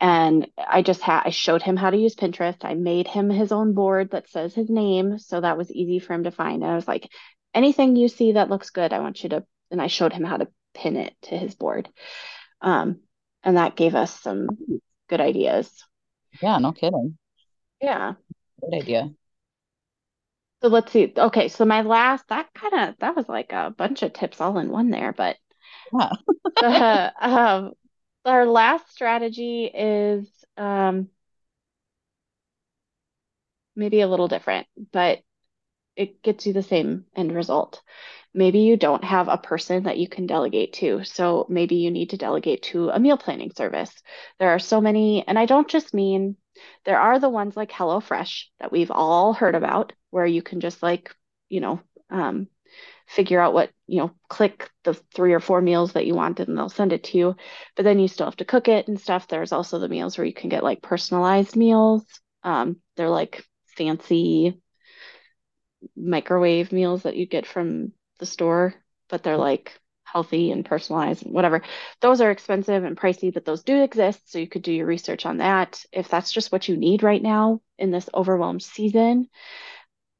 And 0.00 0.48
I 0.56 0.82
just 0.82 1.02
had 1.02 1.22
I 1.26 1.30
showed 1.30 1.62
him 1.62 1.76
how 1.76 1.90
to 1.90 1.96
use 1.96 2.14
Pinterest. 2.14 2.64
I 2.64 2.74
made 2.74 3.06
him 3.06 3.28
his 3.28 3.52
own 3.52 3.74
board 3.74 4.12
that 4.12 4.30
says 4.30 4.54
his 4.54 4.70
name, 4.70 5.18
so 5.18 5.40
that 5.40 5.58
was 5.58 5.70
easy 5.70 5.98
for 5.98 6.14
him 6.14 6.24
to 6.24 6.30
find. 6.30 6.62
And 6.62 6.72
I 6.72 6.76
was 6.76 6.88
like, 6.88 7.10
anything 7.54 7.96
you 7.96 8.08
see 8.08 8.32
that 8.32 8.50
looks 8.50 8.70
good, 8.70 8.92
I 8.92 9.00
want 9.00 9.22
you 9.22 9.30
to. 9.30 9.44
And 9.70 9.80
I 9.80 9.86
showed 9.86 10.12
him 10.12 10.24
how 10.24 10.36
to 10.36 10.48
pin 10.74 10.96
it 10.96 11.14
to 11.22 11.36
his 11.36 11.54
board, 11.54 11.88
um, 12.60 13.00
and 13.44 13.56
that 13.56 13.76
gave 13.76 13.94
us 13.94 14.18
some 14.20 14.48
good 15.08 15.20
ideas. 15.20 15.70
Yeah, 16.42 16.58
no 16.58 16.72
kidding. 16.72 17.16
Yeah, 17.80 18.14
good 18.60 18.74
idea. 18.74 19.10
So 20.62 20.68
let's 20.68 20.92
see. 20.92 21.12
Okay, 21.16 21.48
so 21.48 21.64
my 21.64 21.82
last 21.82 22.28
that 22.28 22.52
kind 22.52 22.88
of 22.88 22.98
that 22.98 23.16
was 23.16 23.28
like 23.28 23.52
a 23.52 23.72
bunch 23.76 24.02
of 24.02 24.12
tips 24.12 24.40
all 24.40 24.58
in 24.58 24.70
one 24.70 24.90
there, 24.90 25.12
but 25.12 25.36
yeah. 25.92 26.10
uh, 26.62 27.10
um, 27.20 27.72
our 28.24 28.46
last 28.46 28.90
strategy 28.92 29.64
is 29.64 30.28
um, 30.56 31.08
maybe 33.74 34.00
a 34.00 34.08
little 34.08 34.28
different, 34.28 34.66
but 34.92 35.20
it 35.96 36.22
gets 36.22 36.46
you 36.46 36.52
the 36.52 36.62
same 36.62 37.04
end 37.14 37.34
result. 37.34 37.82
Maybe 38.32 38.60
you 38.60 38.76
don't 38.76 39.02
have 39.04 39.28
a 39.28 39.38
person 39.38 39.84
that 39.84 39.98
you 39.98 40.08
can 40.08 40.26
delegate 40.26 40.74
to. 40.74 41.02
So 41.04 41.46
maybe 41.48 41.76
you 41.76 41.90
need 41.90 42.10
to 42.10 42.16
delegate 42.16 42.62
to 42.64 42.90
a 42.90 43.00
meal 43.00 43.18
planning 43.18 43.52
service. 43.56 43.92
There 44.38 44.50
are 44.50 44.60
so 44.60 44.80
many, 44.80 45.26
and 45.26 45.38
I 45.38 45.46
don't 45.46 45.68
just 45.68 45.92
mean 45.92 46.36
there 46.84 47.00
are 47.00 47.18
the 47.18 47.28
ones 47.28 47.56
like 47.56 47.70
HelloFresh 47.70 48.44
that 48.60 48.70
we've 48.70 48.90
all 48.90 49.32
heard 49.32 49.54
about, 49.54 49.92
where 50.10 50.26
you 50.26 50.42
can 50.42 50.60
just 50.60 50.82
like, 50.82 51.14
you 51.48 51.60
know, 51.60 51.80
um, 52.08 52.46
figure 53.06 53.40
out 53.40 53.52
what, 53.52 53.70
you 53.88 53.98
know, 53.98 54.12
click 54.28 54.70
the 54.84 54.94
three 54.94 55.32
or 55.32 55.40
four 55.40 55.60
meals 55.60 55.94
that 55.94 56.06
you 56.06 56.14
want 56.14 56.38
and 56.38 56.56
they'll 56.56 56.68
send 56.68 56.92
it 56.92 57.04
to 57.04 57.18
you. 57.18 57.36
But 57.74 57.82
then 57.82 57.98
you 57.98 58.06
still 58.06 58.26
have 58.26 58.36
to 58.36 58.44
cook 58.44 58.68
it 58.68 58.86
and 58.86 59.00
stuff. 59.00 59.26
There's 59.26 59.52
also 59.52 59.80
the 59.80 59.88
meals 59.88 60.16
where 60.16 60.26
you 60.26 60.32
can 60.34 60.48
get 60.48 60.62
like 60.62 60.82
personalized 60.82 61.56
meals. 61.56 62.04
Um, 62.44 62.76
they're 62.96 63.08
like 63.08 63.44
fancy 63.76 64.59
microwave 65.96 66.72
meals 66.72 67.02
that 67.02 67.16
you 67.16 67.26
get 67.26 67.46
from 67.46 67.92
the 68.18 68.26
store, 68.26 68.74
but 69.08 69.22
they're 69.22 69.36
like 69.36 69.78
healthy 70.04 70.50
and 70.50 70.64
personalized 70.64 71.24
and 71.24 71.32
whatever. 71.34 71.62
Those 72.00 72.20
are 72.20 72.30
expensive 72.30 72.84
and 72.84 72.96
pricey, 72.96 73.32
but 73.32 73.44
those 73.44 73.62
do 73.62 73.82
exist. 73.82 74.30
So 74.30 74.38
you 74.38 74.48
could 74.48 74.62
do 74.62 74.72
your 74.72 74.86
research 74.86 75.24
on 75.26 75.38
that 75.38 75.84
if 75.92 76.08
that's 76.08 76.32
just 76.32 76.52
what 76.52 76.68
you 76.68 76.76
need 76.76 77.02
right 77.02 77.22
now 77.22 77.60
in 77.78 77.90
this 77.90 78.08
overwhelmed 78.12 78.62
season. 78.62 79.28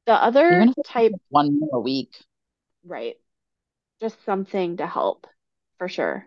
The 0.05 0.13
other 0.13 0.65
type 0.85 1.13
one 1.29 1.59
a 1.71 1.79
week. 1.79 2.15
Right. 2.85 3.15
Just 3.99 4.23
something 4.25 4.77
to 4.77 4.87
help 4.87 5.27
for 5.77 5.87
sure. 5.87 6.25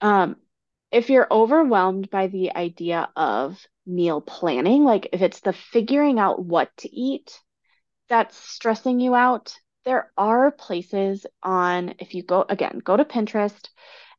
Um, 0.00 0.36
if 0.90 1.10
you're 1.10 1.28
overwhelmed 1.30 2.10
by 2.10 2.26
the 2.26 2.56
idea 2.56 3.08
of 3.14 3.64
meal 3.86 4.20
planning, 4.20 4.82
like 4.84 5.10
if 5.12 5.22
it's 5.22 5.40
the 5.40 5.52
figuring 5.52 6.18
out 6.18 6.42
what 6.42 6.76
to 6.78 6.90
eat 6.92 7.38
that's 8.10 8.36
stressing 8.36 9.00
you 9.00 9.14
out, 9.14 9.54
there 9.86 10.10
are 10.18 10.50
places 10.50 11.24
on, 11.42 11.94
if 11.98 12.14
you 12.14 12.22
go 12.22 12.44
again, 12.46 12.82
go 12.84 12.96
to 12.96 13.04
Pinterest 13.04 13.68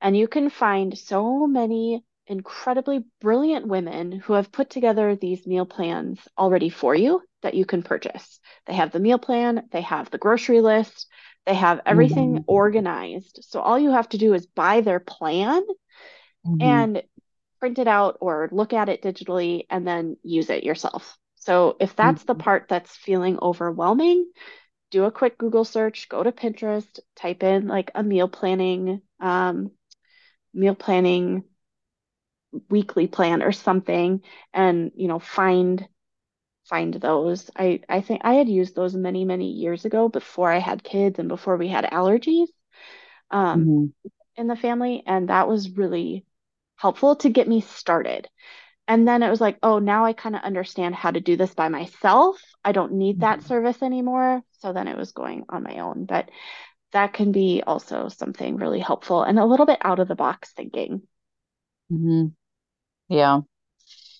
and 0.01 0.17
you 0.17 0.27
can 0.27 0.49
find 0.49 0.97
so 0.97 1.45
many 1.45 2.03
incredibly 2.25 3.03
brilliant 3.19 3.67
women 3.67 4.13
who 4.13 4.33
have 4.33 4.51
put 4.51 4.69
together 4.69 5.15
these 5.15 5.45
meal 5.45 5.65
plans 5.65 6.19
already 6.37 6.69
for 6.69 6.95
you 6.95 7.21
that 7.43 7.53
you 7.53 7.65
can 7.65 7.83
purchase. 7.83 8.39
They 8.65 8.73
have 8.73 8.91
the 8.91 8.99
meal 8.99 9.19
plan, 9.19 9.67
they 9.71 9.81
have 9.81 10.09
the 10.09 10.17
grocery 10.17 10.61
list, 10.61 11.07
they 11.45 11.55
have 11.55 11.81
everything 11.85 12.35
mm-hmm. 12.35 12.43
organized. 12.47 13.39
So 13.49 13.59
all 13.59 13.77
you 13.77 13.91
have 13.91 14.09
to 14.09 14.17
do 14.17 14.33
is 14.33 14.45
buy 14.45 14.81
their 14.81 14.99
plan 14.99 15.61
mm-hmm. 16.47 16.61
and 16.61 17.03
print 17.59 17.77
it 17.77 17.87
out 17.87 18.17
or 18.21 18.49
look 18.51 18.73
at 18.73 18.89
it 18.89 19.03
digitally 19.03 19.65
and 19.69 19.85
then 19.85 20.17
use 20.23 20.49
it 20.49 20.63
yourself. 20.63 21.17
So 21.41 21.75
if 21.79 21.95
that's 21.95 22.23
mm-hmm. 22.23 22.37
the 22.37 22.43
part 22.43 22.67
that's 22.69 22.95
feeling 22.95 23.39
overwhelming, 23.41 24.31
do 24.91 25.05
a 25.05 25.11
quick 25.11 25.37
Google 25.37 25.65
search, 25.65 26.07
go 26.07 26.21
to 26.21 26.31
Pinterest, 26.31 26.99
type 27.15 27.43
in 27.43 27.67
like 27.67 27.91
a 27.95 28.03
meal 28.03 28.27
planning, 28.27 29.01
um, 29.19 29.71
meal 30.53 30.75
planning 30.75 31.43
weekly 32.69 33.07
plan 33.07 33.41
or 33.41 33.51
something, 33.51 34.21
and 34.53 34.91
you 34.95 35.07
know 35.07 35.19
find 35.19 35.87
find 36.65 36.93
those. 36.93 37.49
I 37.55 37.81
I 37.89 38.01
think 38.01 38.21
I 38.23 38.33
had 38.33 38.49
used 38.49 38.75
those 38.75 38.93
many 38.93 39.25
many 39.25 39.51
years 39.51 39.85
ago 39.85 40.09
before 40.09 40.51
I 40.51 40.59
had 40.59 40.83
kids 40.83 41.17
and 41.17 41.27
before 41.27 41.57
we 41.57 41.69
had 41.69 41.85
allergies 41.85 42.47
um, 43.31 43.65
mm-hmm. 43.65 43.85
in 44.35 44.47
the 44.47 44.55
family, 44.55 45.03
and 45.07 45.29
that 45.29 45.47
was 45.47 45.71
really 45.71 46.25
helpful 46.75 47.15
to 47.17 47.29
get 47.29 47.47
me 47.47 47.61
started. 47.61 48.27
And 48.91 49.07
then 49.07 49.23
it 49.23 49.29
was 49.29 49.39
like, 49.39 49.57
oh, 49.63 49.79
now 49.79 50.03
I 50.03 50.11
kind 50.11 50.35
of 50.35 50.41
understand 50.41 50.95
how 50.95 51.11
to 51.11 51.21
do 51.21 51.37
this 51.37 51.53
by 51.53 51.69
myself. 51.69 52.41
I 52.61 52.73
don't 52.73 52.91
need 52.91 53.21
that 53.21 53.39
mm-hmm. 53.39 53.47
service 53.47 53.81
anymore. 53.81 54.41
So 54.59 54.73
then 54.73 54.89
it 54.89 54.97
was 54.97 55.13
going 55.13 55.45
on 55.47 55.63
my 55.63 55.79
own. 55.79 56.03
But 56.03 56.29
that 56.91 57.13
can 57.13 57.31
be 57.31 57.63
also 57.65 58.09
something 58.09 58.57
really 58.57 58.81
helpful 58.81 59.23
and 59.23 59.39
a 59.39 59.45
little 59.45 59.65
bit 59.65 59.79
out 59.81 59.99
of 59.99 60.09
the 60.09 60.15
box 60.15 60.51
thinking. 60.51 61.03
Mm-hmm. 61.89 62.25
Yeah. 63.07 63.39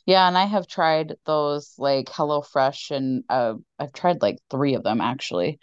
Yeah, 0.06 0.26
and 0.26 0.38
I 0.38 0.46
have 0.46 0.68
tried 0.68 1.16
those 1.26 1.74
like 1.78 2.06
HelloFresh 2.06 2.92
and 2.92 3.26
uh, 3.28 3.56
I've 3.78 3.92
tried 3.92 4.22
like 4.22 4.38
three 4.50 4.76
of 4.76 4.84
them 4.84 5.02
actually. 5.02 5.60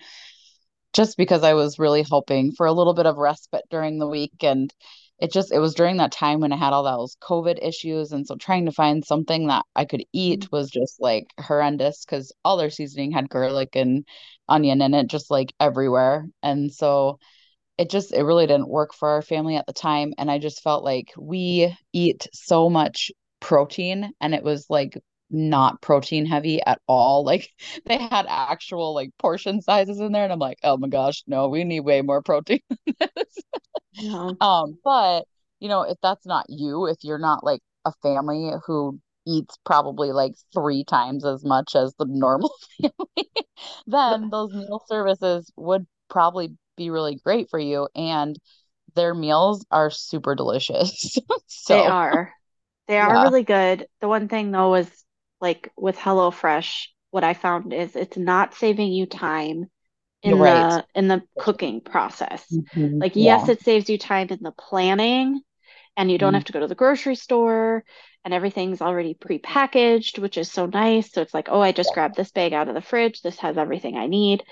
Just 0.93 1.17
because 1.17 1.45
I 1.45 1.55
was 1.55 1.79
really 1.79 2.03
hoping 2.03 2.53
for 2.53 2.67
a 2.67 2.73
little 2.73 2.93
bit 2.93 3.07
of 3.07 3.17
respite 3.17 3.65
during 3.71 3.99
the 3.99 4.07
week 4.07 4.35
and 4.43 4.71
it 5.19 5.33
just 5.33 5.53
it 5.53 5.59
was 5.59 5.75
during 5.75 5.97
that 5.99 6.13
time 6.13 6.41
when 6.41 6.53
I 6.53 6.57
had 6.57 6.73
all 6.73 6.85
those 6.85 7.17
COVID 7.17 7.59
issues, 7.63 8.13
and 8.13 8.27
so 8.27 8.37
trying 8.37 8.67
to 8.67 8.73
find 8.73 9.05
something 9.05 9.49
that 9.49 9.65
I 9.75 9.85
could 9.85 10.05
eat 10.13 10.43
mm-hmm. 10.43 10.57
was 10.57 10.71
just 10.71 11.01
like 11.01 11.27
horrendous 11.41 12.05
because 12.05 12.33
all 12.45 12.57
their 12.57 12.71
seasoning 12.71 13.13
had 13.13 13.29
garlic 13.29 13.75
and 13.75 14.07
onion 14.49 14.83
in 14.83 14.95
it, 14.95 15.09
just 15.09 15.31
like 15.31 15.53
everywhere, 15.61 16.27
and 16.43 16.73
so 16.73 17.19
it 17.79 17.91
just 17.91 18.13
it 18.13 18.23
really 18.23 18.47
didn't 18.47 18.69
work 18.69 18.95
for 18.95 19.09
our 19.11 19.23
family 19.23 19.57
at 19.57 19.67
the 19.67 19.73
time, 19.73 20.15
and 20.19 20.31
I 20.31 20.39
just 20.39 20.63
felt 20.63 20.85
like 20.85 21.13
we 21.17 21.75
eat 21.93 22.29
so 22.33 22.71
much 22.71 23.11
protein, 23.41 24.13
and 24.21 24.35
it 24.35 24.45
was 24.45 24.67
like 24.69 24.99
not 25.31 25.81
protein 25.83 26.27
heavy 26.27 26.61
at 26.65 26.81
all. 26.87 27.25
Like 27.29 27.51
they 27.85 27.99
had 27.99 28.25
actual 28.27 28.95
like 28.95 29.11
portion 29.19 29.61
sizes 29.61 30.01
in 30.01 30.13
there, 30.13 30.25
and 30.25 30.33
I'm 30.33 30.39
like, 30.39 30.59
oh 30.65 30.79
my 30.79 30.89
gosh, 30.89 31.23
no, 31.27 31.49
we 31.49 31.65
need 31.65 31.81
way 31.81 32.01
more 32.01 32.23
protein. 32.23 32.61
yeah. 33.93 34.31
Um, 34.41 34.79
but 34.83 35.25
you 35.61 35.69
know, 35.69 35.83
if 35.83 35.99
that's 36.03 36.25
not 36.25 36.47
you, 36.49 36.87
if 36.87 36.97
you're 37.03 37.19
not 37.19 37.45
like 37.45 37.61
a 37.85 37.93
family 38.03 38.51
who 38.67 38.99
eats 39.27 39.59
probably 39.65 40.13
like 40.13 40.35
three 40.55 40.85
times 40.85 41.25
as 41.27 41.45
much 41.45 41.77
as 41.77 41.95
the 41.99 42.07
normal 42.09 42.51
family, 42.81 43.31
then 43.87 44.31
those 44.31 44.53
meal 44.55 44.83
services 44.89 45.53
would 45.57 45.87
probably 46.09 46.57
be 46.77 46.89
really 46.89 47.17
great 47.23 47.51
for 47.51 47.59
you. 47.59 47.89
And 47.95 48.39
their 48.95 49.15
meals 49.15 49.67
are 49.71 49.91
super 49.91 50.35
delicious. 50.35 51.19
so, 51.47 51.75
they 51.75 51.87
are. 51.87 52.33
They 52.87 52.99
are 52.99 53.15
yeah. 53.15 53.23
really 53.23 53.45
good. 53.45 53.87
The 54.01 54.09
one 54.09 54.29
thing 54.29 54.51
though 54.51 54.75
is 54.77 55.05
like 55.41 55.71
with 55.77 55.97
HelloFresh, 55.97 56.87
what 57.11 57.25
I 57.25 57.35
found 57.35 57.73
is 57.73 57.97
it's 57.97 58.17
not 58.17 58.55
saving 58.55 58.93
you 58.93 59.07
time 59.07 59.67
in 60.23 60.39
right. 60.39 60.85
the 60.95 60.99
in 60.99 61.09
the 61.09 61.23
cooking 61.39 61.81
process. 61.81 62.45
Mm-hmm. 62.53 62.99
Like 62.99 63.17
yeah. 63.17 63.39
yes, 63.39 63.49
it 63.49 63.63
saves 63.63 63.89
you 63.89 63.99
time 63.99 64.29
in 64.31 64.41
the 64.43 64.53
planning 64.53 65.41
and 65.97 66.11
you 66.11 66.19
don't 66.19 66.29
mm-hmm. 66.29 66.37
have 66.37 66.45
to 66.45 66.53
go 66.53 66.61
to 66.61 66.67
the 66.67 66.75
grocery 66.75 67.15
store 67.15 67.85
and 68.25 68.35
everything's 68.35 68.83
already 68.83 69.15
pre-packaged, 69.15 70.19
which 70.19 70.37
is 70.37 70.51
so 70.51 70.67
nice. 70.67 71.13
So 71.13 71.23
it's 71.23 71.35
like, 71.35 71.49
oh, 71.51 71.61
I 71.61 71.73
just 71.73 71.95
grabbed 71.95 72.17
this 72.17 72.33
bag 72.33 72.53
out 72.53 72.69
of 72.69 72.75
the 72.75 72.83
fridge. 72.83 73.23
This 73.23 73.39
has 73.39 73.57
everything 73.57 73.97
I 73.97 74.07
need. 74.07 74.43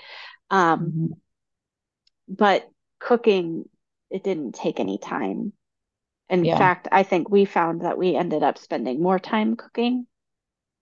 Um, 0.49 0.79
mm-hmm. 0.79 1.13
but 2.27 2.69
cooking 2.99 3.65
it 4.09 4.23
didn't 4.23 4.55
take 4.55 4.79
any 4.79 4.97
time. 4.97 5.53
In 6.29 6.43
yeah. 6.43 6.57
fact, 6.57 6.87
I 6.91 7.03
think 7.03 7.29
we 7.29 7.45
found 7.45 7.81
that 7.81 7.97
we 7.97 8.15
ended 8.15 8.43
up 8.43 8.57
spending 8.57 9.01
more 9.01 9.19
time 9.19 9.55
cooking 9.55 10.07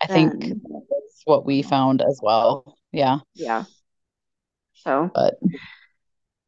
I 0.02 0.08
think 0.08 0.40
that's 0.40 1.22
what 1.26 1.46
we 1.46 1.62
found 1.62 2.02
as 2.02 2.20
well. 2.22 2.78
Yeah. 2.92 3.20
Yeah. 3.34 3.66
So, 4.74 5.10
but 5.14 5.36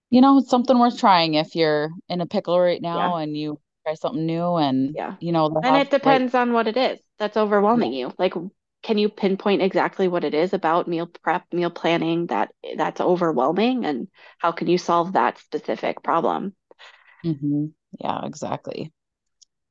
you 0.10 0.22
know, 0.22 0.38
it's 0.38 0.50
something 0.50 0.78
worth 0.78 1.00
trying 1.00 1.34
if 1.34 1.56
you're 1.56 1.90
in 2.08 2.22
a 2.22 2.26
pickle 2.26 2.60
right 2.60 2.82
now 2.82 3.18
yeah. 3.18 3.24
and 3.24 3.36
you 3.36 3.60
try 3.84 3.96
something 3.96 4.26
new 4.26 4.56
and 4.56 4.96
yeah, 4.96 5.16
you 5.20 5.32
know, 5.32 5.60
and 5.64 5.78
it 5.78 5.90
depends 5.90 6.36
on 6.36 6.54
what 6.54 6.68
it 6.68 6.78
is 6.78 7.00
that's 7.20 7.38
overwhelming 7.38 7.94
yeah. 7.94 8.08
you. 8.08 8.14
Like 8.18 8.34
can 8.84 8.98
you 8.98 9.10
pinpoint 9.10 9.62
exactly 9.62 10.08
what 10.08 10.24
it 10.24 10.34
is 10.34 10.54
about 10.54 10.88
meal 10.88 11.08
prep, 11.08 11.44
meal 11.52 11.70
planning 11.70 12.28
that 12.28 12.54
that's 12.78 13.02
overwhelming 13.02 13.86
and 13.86 14.08
how 14.38 14.52
can 14.52 14.68
you 14.68 14.78
solve 14.78 15.14
that 15.14 15.40
specific 15.40 16.04
problem? 16.04 16.56
Mm-hmm. 17.26 17.66
Yeah, 18.00 18.26
exactly. 18.26 18.94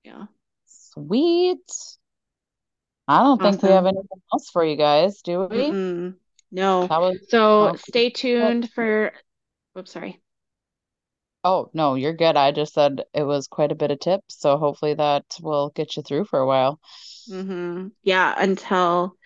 Yeah. 0.03 0.27
Sweet. 0.67 1.71
I 3.09 3.23
don't 3.23 3.41
awesome. 3.41 3.53
think 3.53 3.63
we 3.63 3.69
have 3.71 3.87
anything 3.87 4.21
else 4.33 4.51
for 4.51 4.65
you 4.65 4.77
guys, 4.77 5.23
do 5.23 5.45
we? 5.45 5.57
Mm-mm. 5.59 6.15
No. 6.51 6.87
Was, 6.87 7.19
so 7.29 7.69
oh, 7.69 7.77
stay 7.77 8.11
tuned 8.11 8.71
for. 8.73 9.13
Oops, 9.79 9.91
sorry. 9.91 10.21
Oh, 11.45 11.71
no, 11.73 11.95
you're 11.95 12.17
good. 12.17 12.37
I 12.37 12.51
just 12.51 12.75
said 12.75 13.05
it 13.15 13.23
was 13.23 13.47
quite 13.47 13.71
a 13.71 13.77
bit 13.77 13.93
of 13.93 14.01
tips. 14.01 14.41
So 14.41 14.59
hopefully 14.59 14.95
that 14.95 15.25
will 15.41 15.71
get 15.71 15.97
you 15.97 16.03
through 16.03 16.25
for 16.25 16.41
a 16.41 16.47
while. 16.47 16.81
Mm-hmm. 17.31 17.89
Yeah, 18.03 18.35
until 18.37 19.17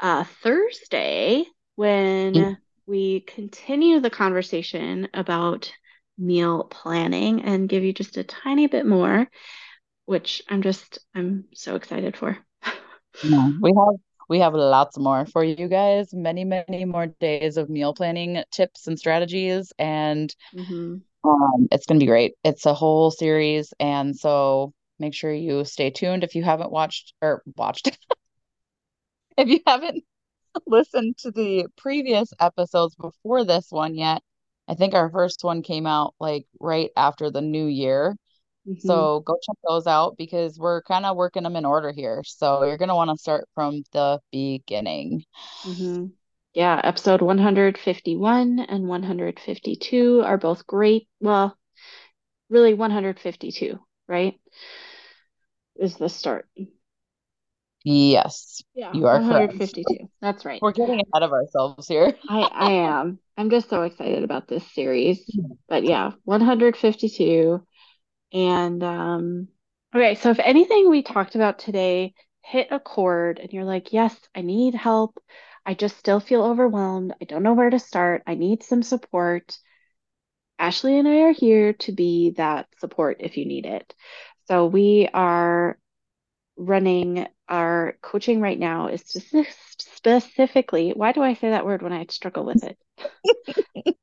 uh, 0.00 0.24
Thursday 0.42 1.46
when 1.76 2.34
mm-hmm. 2.34 2.52
we 2.86 3.20
continue 3.20 4.00
the 4.00 4.10
conversation 4.10 5.08
about 5.14 5.72
meal 6.18 6.64
planning 6.64 7.42
and 7.42 7.68
give 7.68 7.84
you 7.84 7.94
just 7.94 8.18
a 8.18 8.24
tiny 8.24 8.66
bit 8.66 8.84
more, 8.84 9.26
which 10.04 10.42
I'm 10.50 10.60
just, 10.60 10.98
I'm 11.14 11.44
so 11.54 11.76
excited 11.76 12.16
for. 12.16 12.36
Yeah, 13.22 13.50
we 13.60 13.72
have 13.76 14.00
we 14.28 14.38
have 14.38 14.54
lots 14.54 14.98
more 14.98 15.26
for 15.26 15.44
you 15.44 15.68
guys. 15.68 16.12
Many 16.12 16.44
many 16.44 16.84
more 16.84 17.06
days 17.06 17.56
of 17.56 17.68
meal 17.68 17.94
planning 17.94 18.42
tips 18.50 18.86
and 18.86 18.98
strategies 18.98 19.72
and 19.78 20.34
mm-hmm. 20.54 20.96
um, 21.28 21.68
it's 21.70 21.86
going 21.86 21.98
to 21.98 22.04
be 22.04 22.08
great. 22.08 22.34
It's 22.44 22.66
a 22.66 22.74
whole 22.74 23.10
series 23.10 23.72
and 23.78 24.16
so 24.16 24.72
make 24.98 25.14
sure 25.14 25.32
you 25.32 25.64
stay 25.64 25.90
tuned 25.90 26.24
if 26.24 26.34
you 26.34 26.42
haven't 26.42 26.72
watched 26.72 27.14
or 27.20 27.42
watched. 27.56 27.96
If 29.38 29.48
you 29.48 29.60
haven't 29.66 30.04
listened 30.66 31.16
to 31.18 31.30
the 31.30 31.66
previous 31.76 32.32
episodes 32.40 32.94
before 32.94 33.44
this 33.44 33.66
one 33.70 33.94
yet 33.94 34.22
i 34.68 34.74
think 34.74 34.94
our 34.94 35.10
first 35.10 35.44
one 35.44 35.62
came 35.62 35.86
out 35.86 36.14
like 36.20 36.46
right 36.60 36.90
after 36.96 37.30
the 37.30 37.40
new 37.40 37.66
year 37.66 38.16
Mm-hmm. 38.68 38.86
So 38.86 39.20
go 39.20 39.36
check 39.42 39.56
those 39.66 39.86
out 39.86 40.16
because 40.16 40.58
we're 40.58 40.82
kind 40.82 41.04
of 41.04 41.16
working 41.16 41.42
them 41.42 41.56
in 41.56 41.64
order 41.64 41.90
here. 41.90 42.22
So 42.24 42.64
you're 42.64 42.78
going 42.78 42.90
to 42.90 42.94
want 42.94 43.10
to 43.10 43.20
start 43.20 43.48
from 43.54 43.82
the 43.92 44.20
beginning. 44.30 45.24
Mm-hmm. 45.64 46.06
Yeah, 46.54 46.80
episode 46.84 47.22
151 47.22 48.60
and 48.60 48.86
152 48.86 50.22
are 50.22 50.38
both 50.38 50.66
great. 50.66 51.08
Well, 51.18 51.56
really 52.50 52.74
152, 52.74 53.78
right? 54.06 54.38
Is 55.76 55.96
the 55.96 56.08
start. 56.08 56.46
Yes. 57.84 58.62
Yeah. 58.74 58.92
You 58.92 59.06
are 59.06 59.14
152. 59.14 59.82
Correct. 59.82 60.12
That's 60.20 60.44
right. 60.44 60.60
We're 60.62 60.72
getting 60.72 61.00
ahead 61.00 61.22
of 61.22 61.32
ourselves 61.32 61.88
here. 61.88 62.14
I, 62.28 62.40
I 62.52 62.70
am. 62.72 63.18
I'm 63.36 63.50
just 63.50 63.68
so 63.68 63.82
excited 63.82 64.22
about 64.22 64.46
this 64.46 64.64
series. 64.72 65.24
But 65.68 65.84
yeah, 65.84 66.12
152 66.24 67.66
and 68.32 68.82
um, 68.82 69.48
okay, 69.94 70.14
so 70.14 70.30
if 70.30 70.38
anything 70.38 70.88
we 70.88 71.02
talked 71.02 71.34
about 71.34 71.58
today 71.58 72.14
hit 72.42 72.68
a 72.70 72.80
chord 72.80 73.38
and 73.38 73.52
you're 73.52 73.64
like, 73.64 73.92
yes, 73.92 74.16
I 74.34 74.42
need 74.42 74.74
help. 74.74 75.18
I 75.64 75.74
just 75.74 75.96
still 75.96 76.20
feel 76.20 76.42
overwhelmed. 76.42 77.14
I 77.20 77.24
don't 77.24 77.42
know 77.42 77.54
where 77.54 77.70
to 77.70 77.78
start. 77.78 78.22
I 78.26 78.34
need 78.34 78.62
some 78.62 78.82
support. 78.82 79.56
Ashley 80.58 80.98
and 80.98 81.08
I 81.08 81.22
are 81.22 81.32
here 81.32 81.72
to 81.74 81.92
be 81.92 82.30
that 82.36 82.68
support 82.78 83.18
if 83.20 83.36
you 83.36 83.46
need 83.46 83.66
it. 83.66 83.94
So 84.48 84.66
we 84.66 85.08
are 85.12 85.78
running 86.56 87.26
our 87.48 87.96
coaching 88.02 88.40
right 88.40 88.58
now 88.58 88.88
is 88.88 89.02
specifically, 89.78 90.92
why 90.94 91.12
do 91.12 91.22
I 91.22 91.34
say 91.34 91.50
that 91.50 91.66
word 91.66 91.82
when 91.82 91.92
I 91.92 92.06
struggle 92.08 92.44
with 92.44 92.64
it? 92.64 92.78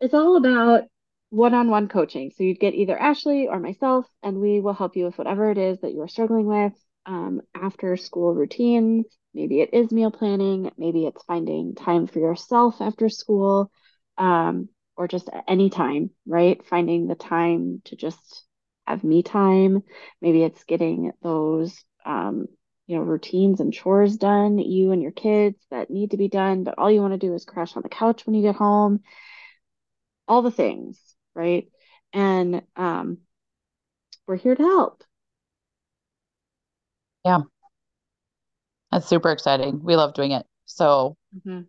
it's 0.00 0.14
all 0.14 0.36
about 0.36 0.84
one-on-one 1.30 1.88
coaching. 1.88 2.30
So 2.36 2.44
you'd 2.44 2.60
get 2.60 2.74
either 2.74 2.98
Ashley 2.98 3.48
or 3.48 3.58
myself, 3.60 4.06
and 4.22 4.40
we 4.40 4.60
will 4.60 4.72
help 4.72 4.96
you 4.96 5.04
with 5.04 5.18
whatever 5.18 5.50
it 5.50 5.58
is 5.58 5.80
that 5.80 5.92
you 5.92 6.02
are 6.02 6.08
struggling 6.08 6.46
with. 6.46 6.72
Um, 7.06 7.42
after 7.54 7.96
school 7.96 8.34
routines, 8.34 9.06
maybe 9.34 9.60
it 9.60 9.74
is 9.74 9.90
meal 9.90 10.10
planning, 10.10 10.70
maybe 10.78 11.06
it's 11.06 11.22
finding 11.24 11.74
time 11.74 12.06
for 12.06 12.18
yourself 12.18 12.80
after 12.80 13.08
school, 13.08 13.70
um, 14.16 14.68
or 14.96 15.08
just 15.08 15.28
any 15.46 15.70
time, 15.70 16.10
right? 16.26 16.64
Finding 16.66 17.06
the 17.06 17.14
time 17.14 17.82
to 17.86 17.96
just 17.96 18.44
have 18.86 19.04
me 19.04 19.22
time. 19.22 19.82
Maybe 20.22 20.42
it's 20.42 20.64
getting 20.64 21.12
those 21.22 21.84
um, 22.06 22.46
you 22.86 22.96
know 22.96 23.02
routines 23.02 23.60
and 23.60 23.72
chores 23.72 24.16
done 24.16 24.58
you 24.58 24.92
and 24.92 25.02
your 25.02 25.12
kids 25.12 25.56
that 25.70 25.90
need 25.90 26.10
to 26.10 26.16
be 26.16 26.28
done 26.28 26.64
but 26.64 26.74
all 26.78 26.90
you 26.90 27.00
want 27.00 27.18
to 27.18 27.26
do 27.26 27.34
is 27.34 27.44
crash 27.44 27.76
on 27.76 27.82
the 27.82 27.88
couch 27.88 28.26
when 28.26 28.34
you 28.34 28.42
get 28.42 28.56
home 28.56 29.00
all 30.28 30.42
the 30.42 30.50
things 30.50 30.98
right? 31.34 31.68
And 32.12 32.62
um, 32.76 33.18
we're 34.26 34.36
here 34.36 34.54
to 34.54 34.62
help. 34.62 35.04
Yeah. 37.24 37.40
That's 38.92 39.08
super 39.08 39.30
exciting. 39.30 39.82
We 39.82 39.96
love 39.96 40.14
doing 40.14 40.32
it. 40.32 40.46
So 40.66 41.16
mm-hmm. 41.36 41.62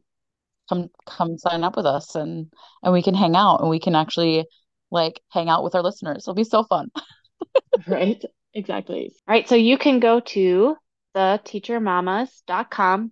come 0.69 0.89
come 1.07 1.37
sign 1.37 1.63
up 1.63 1.75
with 1.75 1.85
us 1.85 2.15
and 2.15 2.51
and 2.83 2.93
we 2.93 3.01
can 3.01 3.15
hang 3.15 3.35
out 3.35 3.61
and 3.61 3.69
we 3.69 3.79
can 3.79 3.95
actually 3.95 4.45
like 4.91 5.21
hang 5.29 5.49
out 5.49 5.63
with 5.63 5.75
our 5.75 5.81
listeners. 5.81 6.23
It'll 6.23 6.35
be 6.35 6.43
so 6.43 6.63
fun. 6.63 6.89
right. 7.87 8.23
Exactly. 8.53 9.11
All 9.27 9.33
right. 9.33 9.47
So 9.49 9.55
you 9.55 9.77
can 9.77 9.99
go 9.99 10.19
to 10.19 10.77
the 11.13 11.41
teachermamas.com 11.43 13.11